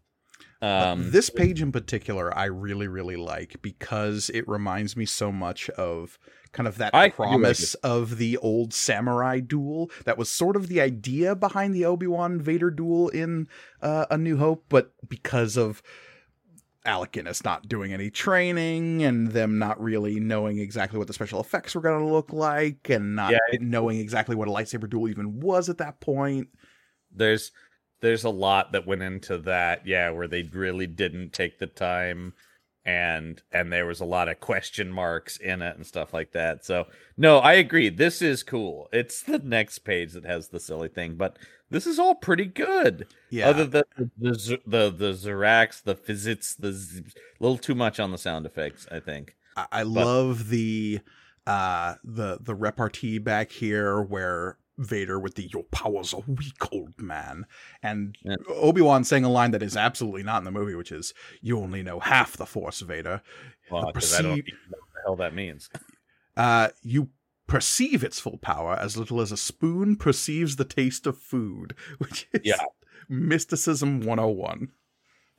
[0.61, 5.31] But um this page in particular, I really, really like because it reminds me so
[5.31, 6.19] much of
[6.51, 9.89] kind of that I like promise of the old samurai duel.
[10.05, 13.47] That was sort of the idea behind the Obi Wan Vader duel in
[13.81, 15.81] uh, A New Hope, but because of
[16.85, 21.41] Alec Guinness not doing any training and them not really knowing exactly what the special
[21.41, 24.89] effects were going to look like and not Yeah, it- knowing exactly what a lightsaber
[24.89, 26.49] duel even was at that point.
[27.15, 27.51] there's
[28.01, 32.33] there's a lot that went into that yeah where they really didn't take the time
[32.85, 36.65] and and there was a lot of question marks in it and stuff like that.
[36.65, 37.89] So no i agree.
[37.91, 38.89] This is cool.
[38.93, 41.37] It's the next page that has the silly thing but
[41.71, 43.49] this is all pretty good Yeah.
[43.51, 47.05] Other than the the the, the Zirax, the physics, the z-
[47.41, 48.87] little too much on the sound effects.
[48.91, 49.35] I think.
[49.57, 51.01] I, I love the
[51.47, 57.01] uh the the repartee back here where Vader with the your powers are weak, old
[57.01, 57.47] man.
[57.83, 58.37] And Yeah.
[58.49, 61.13] Obi-Wan saying a line that is absolutely not in the movie, which is,
[61.43, 63.21] You only know half the force, Vader.
[63.73, 65.69] Well, The I don't know what the hell that means.
[66.37, 67.09] Uh you
[67.49, 72.29] perceive its full power as little as a spoon perceives the taste of food, which
[72.33, 72.63] is Yeah.
[73.09, 74.69] mysticism 101.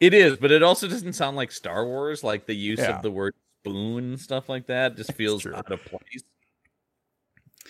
[0.02, 2.24] It is, but it also doesn't sound like Star Wars.
[2.24, 2.98] Like the use Yeah.
[2.98, 6.24] of the word spoon and stuff like that just feels out of place.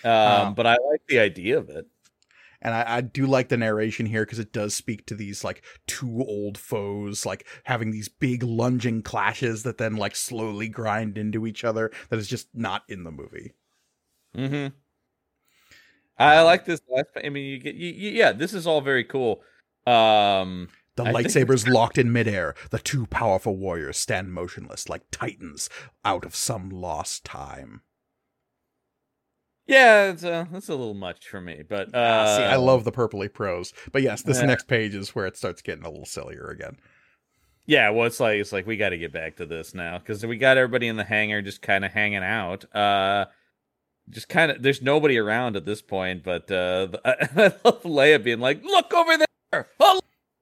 [0.04, 1.86] Um, Um, but I like the idea of it.
[2.62, 5.64] And I, I do like the narration here because it does speak to these like
[5.88, 11.48] two old foes, like having these big lunging clashes that then like slowly grind into
[11.48, 11.90] each other.
[12.10, 13.54] That is just not in the movie.
[14.40, 14.76] Mm-hmm.
[16.18, 17.08] I like this last.
[17.24, 19.42] I mean, you get, you, you, yeah, this is all very cool.
[19.88, 20.68] Um,
[20.98, 22.56] The I think- locked in midair.
[22.72, 25.70] The two powerful warriors stand motionless like titans
[26.04, 27.82] out of some lost time.
[29.66, 32.92] Yeah, it's a that's a little much for me, but uh, See, I love the
[32.92, 36.08] purpley prose, but yes, this uh, next page is where it starts getting a little
[36.08, 36.78] sillier again.
[37.68, 40.26] Yeah, well, it's like it's like we got to get back to this now because
[40.26, 42.66] we got everybody in the hangar just kind of hanging out.
[42.76, 43.26] Uh,
[44.10, 48.40] just kind of there's nobody around at this point, but uh, I love Leia being
[48.40, 49.18] like, "Look over
[49.52, 50.00] there, a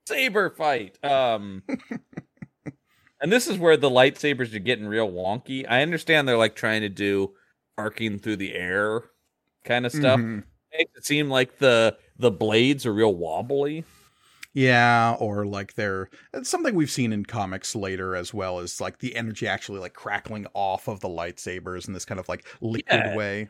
[0.08, 1.64] saber fight." Um,
[3.22, 5.66] and this is where the lightsabers are getting real wonky.
[5.68, 7.34] I understand they're like trying to do
[7.78, 9.04] arcing through the air
[9.64, 10.20] kind of stuff.
[10.20, 10.44] Mhm.
[10.78, 13.84] Makes it seem like the the blades are real wobbly.
[14.54, 18.98] Yeah, or like they're it's something we've seen in comics later as well as like
[19.00, 23.02] the energy actually like crackling off of the lightsabers in this kind of like liquid
[23.06, 23.16] Yeah.
[23.16, 23.50] way.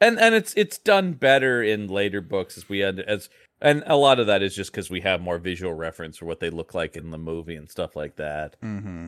[0.00, 3.28] And and it's it's done better in later books as we had as
[3.60, 6.40] and a lot of that is just because we have more visual reference for what
[6.40, 9.06] they look like in the movie and stuff like that hmm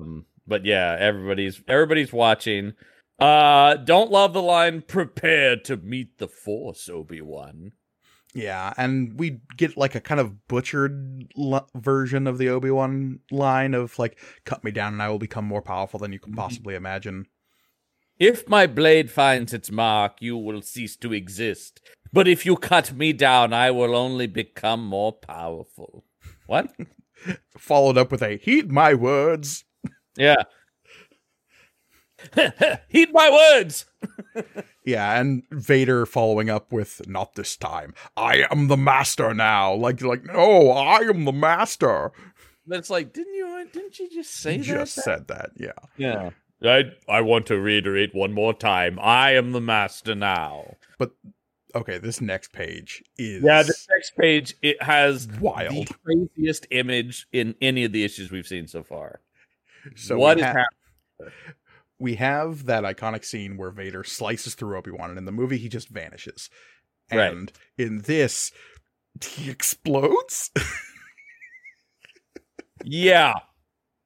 [0.00, 2.72] um, but yeah everybody's everybody's watching
[3.18, 7.72] uh don't love the line prepare to meet the force obi-wan
[8.32, 13.18] Yeah, and we get like a kind of butchered l- version of the Obi Wan
[13.32, 16.32] line of like "cut me down and I will become more powerful than you can
[16.32, 16.36] Mhm.
[16.36, 17.26] possibly imagine."
[18.20, 21.80] If my blade finds its mark you will cease to exist
[22.12, 26.04] but if you cut me down i will only become more powerful
[26.46, 26.70] what
[27.58, 29.64] Followed up with a "heed my words."
[30.16, 30.42] Yeah.
[32.88, 33.84] Heed my words.
[34.86, 37.92] Yeah, and Vader following up with "not this time.
[38.16, 42.10] I am the master now." Like like no, I am the master.
[42.66, 43.68] It's like, didn't you?
[43.70, 44.64] Didn't you just say He that?
[44.64, 45.50] just said that.
[45.56, 45.72] Yeah.
[45.98, 46.30] Yeah.
[46.62, 48.98] I I want to reiterate one more time.
[49.00, 50.76] I am the master now.
[50.98, 51.12] But
[51.74, 53.62] okay, this next page is Yeah.
[53.62, 55.88] This next page it has wild.
[55.88, 59.20] the craziest image in any of the issues we've seen so far.
[59.96, 61.32] So what we ha- happening?
[61.98, 65.56] we have that iconic scene where Vader slices through Obi Wan, and in the movie
[65.58, 66.50] he just vanishes.
[67.12, 67.32] Right.
[67.32, 68.52] And in this,
[69.24, 70.50] he explodes.
[72.84, 73.34] Yeah.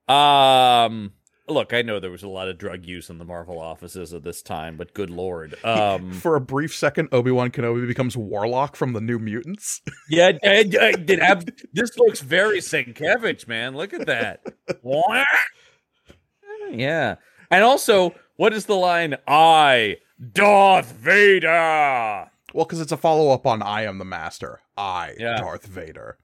[0.09, 1.13] Um.
[1.47, 4.23] Look, I know there was a lot of drug use in the Marvel offices at
[4.23, 5.55] this time, but good lord.
[5.63, 6.11] Um.
[6.25, 9.83] For a brief second, Obi Wan Kenobi becomes Warlock from the New Mutants.
[10.09, 13.75] Yeah, I, I did have this looks very Sienkiewicz, man.
[13.75, 14.45] Look at that.
[16.71, 17.17] yeah.
[17.51, 19.17] And also, what is the line?
[19.27, 19.99] I,
[20.33, 22.31] Darth Vader.
[22.53, 25.39] well, because it's a follow up on "I am the Master." I, Yeah.
[25.39, 26.19] Darth Vader.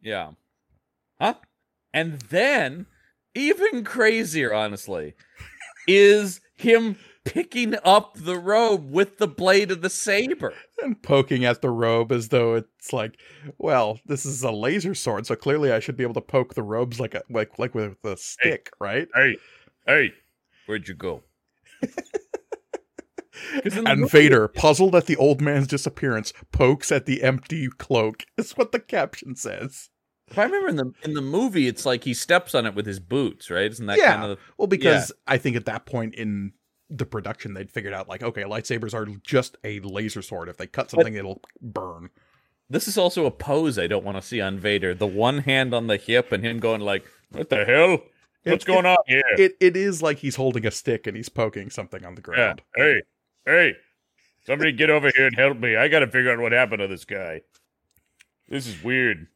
[0.00, 0.32] Yeah.
[1.20, 1.34] Huh?
[1.92, 2.86] And then,
[3.36, 5.14] even crazier, honestly,
[5.86, 10.54] is him picking up the robe with the blade of the saber.
[10.82, 13.18] And poking at the robe as though it's like,
[13.58, 16.62] well, this is a laser sword, so clearly I should be able to poke the
[16.62, 19.08] robes like a like like with a stick, right?
[19.14, 19.36] Hey,
[19.86, 20.12] hey,
[20.66, 21.22] where'd you go?
[23.64, 28.24] And movie- Vader, puzzled at the old man's disappearance, pokes at the empty cloak.
[28.38, 29.90] Is what the caption says.
[30.28, 32.84] If I remember in the in the movie, it's like he steps on it with
[32.86, 33.70] his boots, right?
[33.70, 34.16] Isn't that Yeah.
[34.16, 36.52] kind of Well, because I think at that point in
[36.90, 40.48] the production, they'd figured out like, okay, lightsabers are just a laser sword.
[40.48, 42.10] If they cut something, it'll burn.
[42.68, 44.92] this is also a pose I don't want to see on Vader.
[44.92, 48.02] The one hand on the hip and him going like, "What the hell?
[48.42, 51.28] What's It- going on here?" It it is like he's holding a stick and he's
[51.28, 52.24] poking something on the Yeah.
[52.24, 52.62] ground.
[52.74, 53.02] Hey,
[53.44, 53.76] hey,
[54.46, 55.76] somebody get over here and help me.
[55.76, 57.42] I got to figure out what happened to this guy.
[58.48, 59.28] This is weird.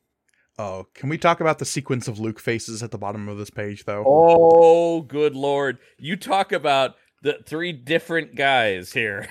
[0.61, 3.49] Oh, can we talk about the sequence of Luke faces at the bottom of this
[3.49, 4.05] page, though?
[4.07, 5.79] Oh, good lord!
[5.99, 9.27] You talk about the three different guys here,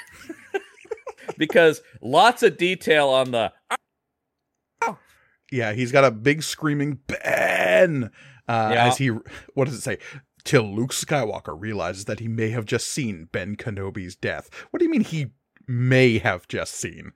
[1.38, 3.52] because lots of detail on the
[5.52, 8.10] Yeah, he's got a big screaming Ben
[8.48, 8.88] uh, Yeah.
[8.88, 9.10] as he.
[9.54, 10.00] What does it say?
[10.44, 14.50] Till Luke Skywalker realizes that he may have just seen Ben Kenobi's death.
[14.72, 15.28] What do you mean he
[15.68, 17.12] may have just seen?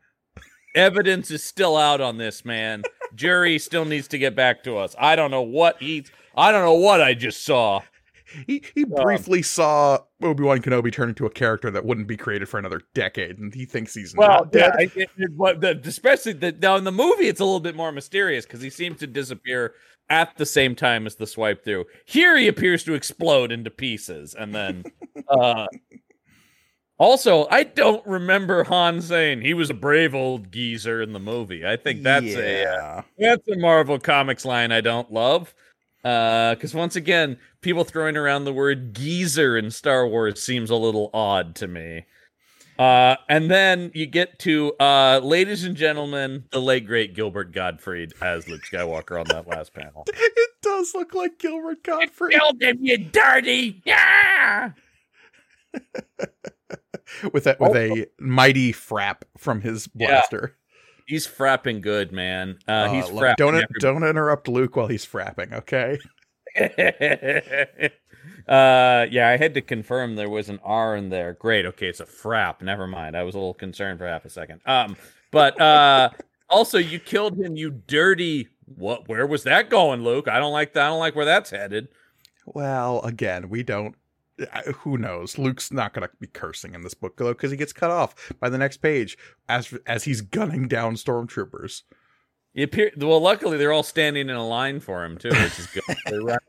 [0.76, 2.82] evidence is still out on this man.
[3.16, 4.96] Jury still needs to get back to us.
[5.00, 6.06] I don't know what he.
[6.36, 7.82] I don't know what I just saw.
[8.48, 12.50] He he briefly saw Obi Wan Kenobi turn into a character that wouldn't be created
[12.50, 14.72] for another decade, and he thinks he's not yeah, dead.
[14.78, 18.46] I, it, the, especially the, now in the movie, it's a little bit more mysterious
[18.46, 19.76] because he seems to disappear
[20.10, 21.86] at the same time as the swipe through.
[22.06, 24.84] Here, he appears to explode into pieces, and then.
[25.28, 25.68] uh
[27.00, 31.66] Also, I don't remember Han saying he was a brave old geezer in the movie.
[31.66, 35.54] I think that's a that's a Marvel Comics line I don't love.
[36.04, 41.10] Because once again, people throwing around the word geezer in Star Wars seems a little
[41.14, 42.06] odd to me.
[42.78, 48.14] Uh, and then you get to, uh, ladies and gentlemen, the late great Gilbert Gottfried
[48.22, 50.06] as Luke Skywalker on that last panel.
[50.16, 52.32] It does look like Gilbert Gottfried.
[52.32, 53.82] Killed him, you dirty!
[53.86, 54.72] Yeah!
[57.34, 60.08] with a with a mighty frap from his Yeah.
[60.08, 60.56] blaster.
[61.08, 62.60] He's frapping good, man.
[62.68, 63.36] Uh, he's Uh, look, frapping.
[63.38, 63.80] don't everybody.
[63.80, 66.00] don't interrupt Luke while he's frapping, okay?
[68.48, 71.34] uh, yeah, I had to confirm there was an R in there.
[71.34, 71.66] Great.
[71.66, 72.62] Okay, it's a frap.
[72.62, 73.16] Never mind.
[73.18, 74.62] I was a little concerned for half a second.
[74.66, 74.96] Um,
[75.32, 76.10] but uh,
[76.50, 78.48] also you killed him, you dirty.
[78.66, 79.08] What?
[79.10, 80.28] Where was that going, Luke?
[80.28, 80.86] I don't like that.
[80.86, 81.90] I don't like where that's headed.
[82.46, 83.96] Well, again, we don't.
[84.40, 85.38] Uh, Who knows?
[85.38, 88.32] Luke's not going to be cursing in this book though, because he gets cut off
[88.40, 89.18] by the next page
[89.50, 91.82] as as he's gunning down stormtroopers.
[92.54, 95.68] He appear- well, luckily they're all standing in a line for him too, which is
[95.68, 96.24] good.
[96.24, 96.40] Right-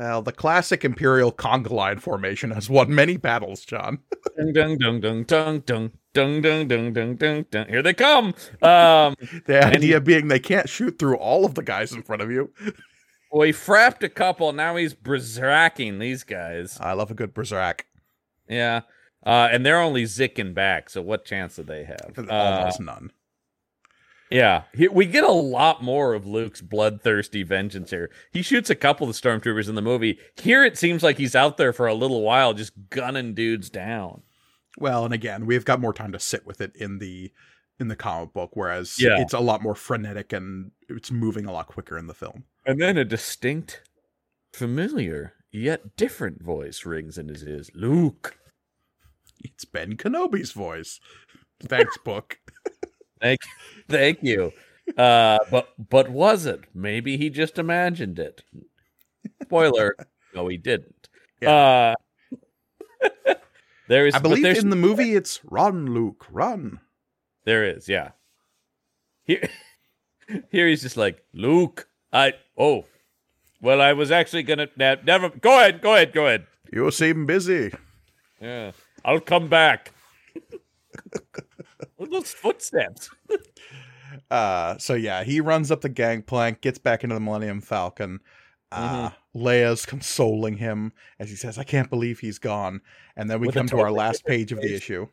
[0.00, 4.00] Well, the classic Imperial conga line formation has won many battles, John.
[4.36, 7.68] Dung dung dung dung dung dung dung dung dung dung dung.
[7.68, 8.34] Here they come.
[8.62, 9.14] Um,
[9.46, 12.32] The And- idea being they can't shoot through all of the guys in front of
[12.32, 12.52] you.
[13.32, 14.52] Well, he frapped a couple.
[14.52, 16.78] Now he's berserking these guys.
[16.80, 17.86] I love a good berserk.
[18.48, 18.82] Yeah.
[19.24, 22.14] Uh, and they're only zicking back, so what chance do they have?
[22.16, 23.10] Uh, Almost none.
[24.30, 28.10] yeah, He- we get a lot more of Luke's bloodthirsty vengeance here.
[28.32, 30.18] He shoots a couple of stormtroopers in the movie.
[30.36, 34.22] Here, it seems like he's out there for a little while, just gunning dudes down.
[34.78, 37.32] Well, and again, we've got more time to sit with it in the
[37.78, 39.20] in the comic book, whereas Yeah.
[39.20, 42.44] it's a lot more frenetic and it's moving a lot quicker in the film.
[42.66, 43.82] And then a distinct,
[44.52, 47.70] familiar yet different voice rings in his ears.
[47.74, 48.36] Luke.
[49.40, 51.00] It's Ben Kenobi's voice.
[51.62, 52.38] Thanks, book.
[53.20, 53.40] Thank,
[53.88, 54.52] thank you.
[54.96, 56.60] Uh, but but was it?
[56.74, 58.42] Maybe he just imagined it.
[59.42, 59.96] Spoiler:
[60.34, 61.08] No, he didn't.
[61.44, 61.94] Uh,
[63.88, 64.14] there is.
[64.14, 66.80] I believe in the movie it's run, Luke, run.
[67.44, 68.10] There is, yeah.
[69.24, 69.48] Here,
[70.50, 71.88] here he's just like Luke.
[72.12, 72.84] I oh,
[73.60, 75.30] well, I was actually gonna ne- never.
[75.30, 76.46] Go ahead, go ahead, go ahead.
[76.72, 77.72] You seem busy.
[78.40, 78.72] Yeah,
[79.04, 79.92] I'll come back.
[81.98, 83.10] Those footsteps.
[84.30, 88.20] Uh, so yeah, he runs up the gangplank, gets back into the Millennium Falcon.
[88.72, 89.46] Uh, Mm-hmm.
[89.46, 92.80] Leia's consoling him as he says, "I can't believe he's gone."
[93.16, 95.08] And then we With come to our last page of the issue.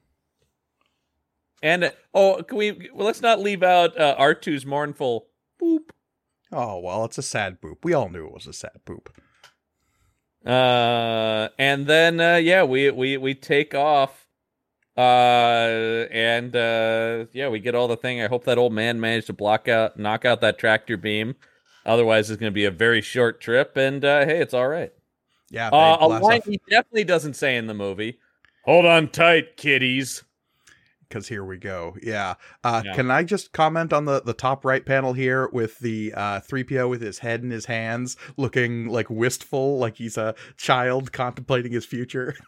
[1.61, 2.89] And uh, oh, can we?
[2.93, 5.27] Well, let's not leave out uh, R2's mournful
[5.61, 5.89] boop.
[6.55, 7.77] Oh well, it's a sad boop.
[7.83, 9.07] We all knew it was a sad boop.
[10.45, 14.27] Uh, and then uh, yeah, we we we take off.
[14.95, 18.21] Uh, and uh, yeah, we get all the thing.
[18.21, 21.35] I hope that old man managed to block out, knock out that tractor beam.
[21.85, 23.75] Otherwise, it's going to be a very short trip.
[23.75, 24.93] And uh, hey, it's all right.
[25.49, 28.19] Yeah, Uh, a line off- he definitely doesn't say in the movie.
[28.65, 30.23] Hold on tight, kiddies.
[31.13, 31.95] Because here we go.
[32.01, 32.35] Yeah.
[32.63, 32.95] Uh, Yeah.
[32.95, 36.89] Can I just comment on the, the top right panel here with the uh, 3PO
[36.89, 41.85] with his head in his hands, looking like wistful, like he's a child contemplating his
[41.85, 42.35] future?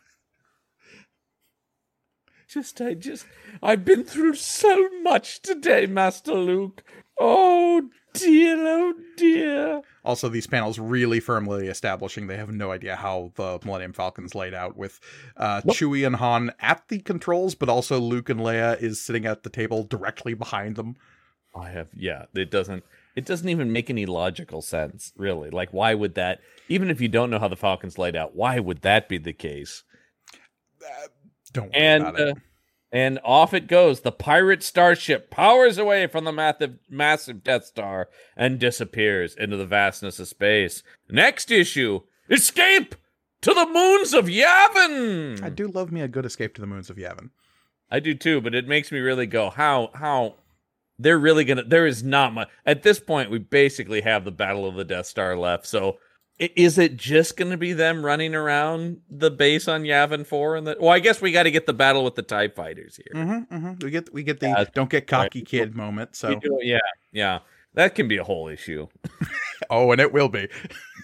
[2.56, 3.26] Just, I just,
[3.62, 6.86] I've been through so much today, Master Luke.
[7.20, 9.82] Oh dear, oh dear.
[10.06, 14.54] Also, these panels really firmly establishing they have no idea how the Millennium Falcon's laid
[14.54, 15.02] out with
[15.36, 15.76] uh, Nope.
[15.76, 19.50] Chewie and Han at the controls, but also Luke and Leia is sitting at the
[19.50, 20.96] table directly behind them.
[21.54, 22.28] I have, yeah.
[22.34, 22.86] It doesn't,
[23.18, 25.50] it doesn't even make any logical sense, really.
[25.50, 26.40] Like, why would that?
[26.70, 29.34] Even if you don't know how the Falcon's laid out, why would that be the
[29.34, 29.84] case?
[30.82, 31.08] Uh,
[31.56, 32.30] don't worry and about it.
[32.30, 32.40] uh,
[32.92, 34.02] and off it goes.
[34.02, 39.66] The pirate starship powers away from the massive, massive Death Star and disappears into the
[39.66, 40.84] vastness of space.
[41.10, 42.96] Next issue: Escape
[43.42, 45.42] to the moons of Yavin.
[45.44, 47.32] I do love me a good escape to the moons of Yavin.
[47.90, 50.36] I do too, but it makes me really go, how how
[51.00, 51.64] they're really gonna.
[51.64, 53.32] There is not much at this point.
[53.32, 55.98] We basically have the Battle of the Death Star left, so.
[56.38, 60.58] Is it just going to be them running around the base on Yavin Four?
[60.58, 62.98] And the well, I guess we got to get the battle with the Tie Fighters
[62.98, 63.24] here.
[63.24, 63.74] Mm-hmm, mm-hmm.
[63.82, 66.16] We get we get the Yeah, don't get cocky kid moment.
[66.18, 66.80] So do- yeah,
[67.14, 67.40] yeah,
[67.76, 68.88] that can be a whole issue.
[69.70, 70.50] oh, and it will be.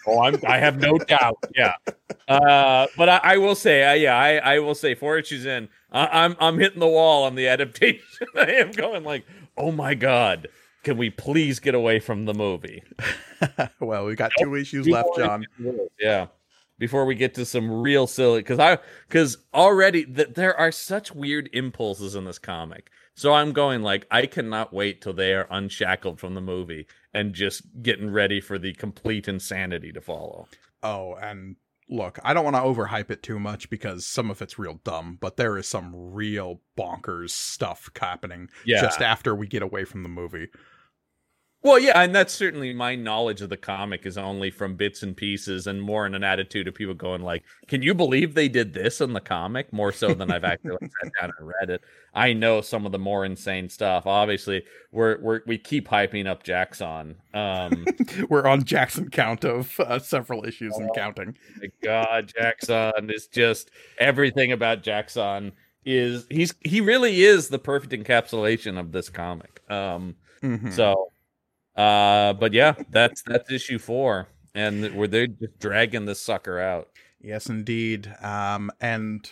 [0.05, 1.37] Oh, I'm, I have no doubt.
[1.55, 1.75] Yeah,
[2.27, 5.69] uh, but I, I will say, uh, yeah, I, I will say, four issues in,
[5.93, 8.03] I, I'm I'm hitting the wall on the adaptation.
[8.35, 9.25] I am going like,
[9.55, 10.49] oh my god,
[10.83, 12.83] can we please get away from the movie?
[13.79, 15.45] well, we got two issues left, John.
[15.99, 16.27] Yeah,
[16.79, 21.13] before we get to some real silly, because I because already th- there are such
[21.13, 22.89] weird impulses in this comic.
[23.13, 27.33] So I'm going like I cannot wait till they are unshackled from the movie and
[27.33, 30.47] just getting ready for the complete insanity to follow.
[30.81, 31.57] Oh, and
[31.89, 35.17] look, I don't want to overhype it too much because some of it's real dumb,
[35.19, 38.81] but there is some real bonkers stuff happening Yeah.
[38.81, 40.47] just after we get away from the movie.
[41.63, 45.15] Well, yeah, and that's certainly my knowledge of the comic is only from bits and
[45.15, 48.73] pieces and more in an attitude of people going like, "Can you believe they did
[48.73, 51.81] this in the comic?" More so than I've actually sat down and read it.
[52.15, 54.07] I know some of the more insane stuff.
[54.07, 57.15] Obviously, we're, we're we keep hyping up Jaxxon.
[57.35, 57.85] Um,
[58.29, 60.93] We're on Jaxxon count of uh, several issues and Oh.
[60.95, 61.37] counting.
[61.61, 65.51] my God, Jaxxon is just everything about Jaxxon
[65.85, 69.61] is he's he really is the perfect encapsulation of this comic.
[69.69, 70.73] Um, Mhm.
[70.73, 71.11] So,
[71.81, 76.89] uh, but yeah, that's that's issue four, and where they're just dragging this sucker out.
[77.21, 78.13] Yes, indeed.
[78.21, 79.31] Um, and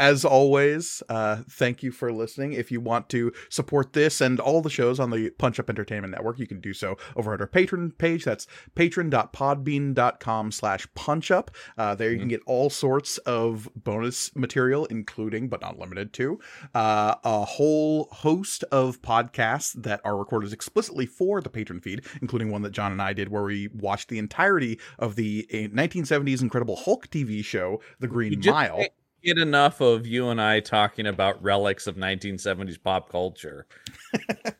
[0.00, 2.54] as always, uh, thank you for listening.
[2.54, 6.12] If you want to support this and all the shows on the Punch Up Entertainment
[6.12, 8.24] Network, you can do so over at our Patreon page.
[8.24, 11.48] That's patron.podbean.com slash punchup.
[11.76, 16.40] Uh, there you can get all sorts of bonus material, including, but not limited to,
[16.74, 22.50] uh, a whole host of podcasts that are recorded explicitly for the patron feed, including
[22.50, 26.40] one that John and I did where we watched the entirety of the uh, 1970s
[26.40, 28.78] Incredible Hulk TV show, The Green Mile.
[28.78, 28.92] can't
[29.22, 33.66] Get enough of you and I talking about relics of 1970s pop culture.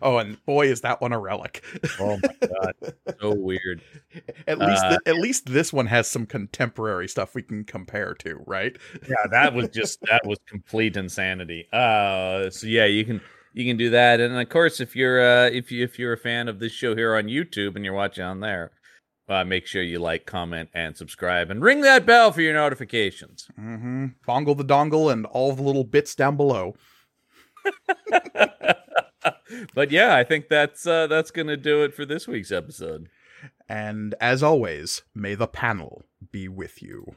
[0.00, 1.62] Oh, and boy, is that one a relic.
[2.00, 3.82] Oh my god, so weird.
[4.46, 8.36] at least, Uh, at least this one has some contemporary stuff we can compare to,
[8.46, 8.76] right?
[9.08, 11.66] Yeah, that was just that was complete insanity.
[11.72, 13.20] Uh, so yeah, you can
[13.54, 16.18] you can do that, and of course, if you're uh, if you if you're a
[16.18, 18.70] fan of this show here on YouTube and you're watching on there,
[19.28, 23.48] uh, make sure you like, comment, and subscribe, and ring that bell for your notifications.
[23.58, 24.06] Mm-hmm.
[24.26, 26.74] Bongle the dongle and all the little bits down below.
[29.74, 33.08] but yeah, I think that's uh, that's gonna do it for this week's episode.
[33.68, 37.16] And as always, may the panel be with you.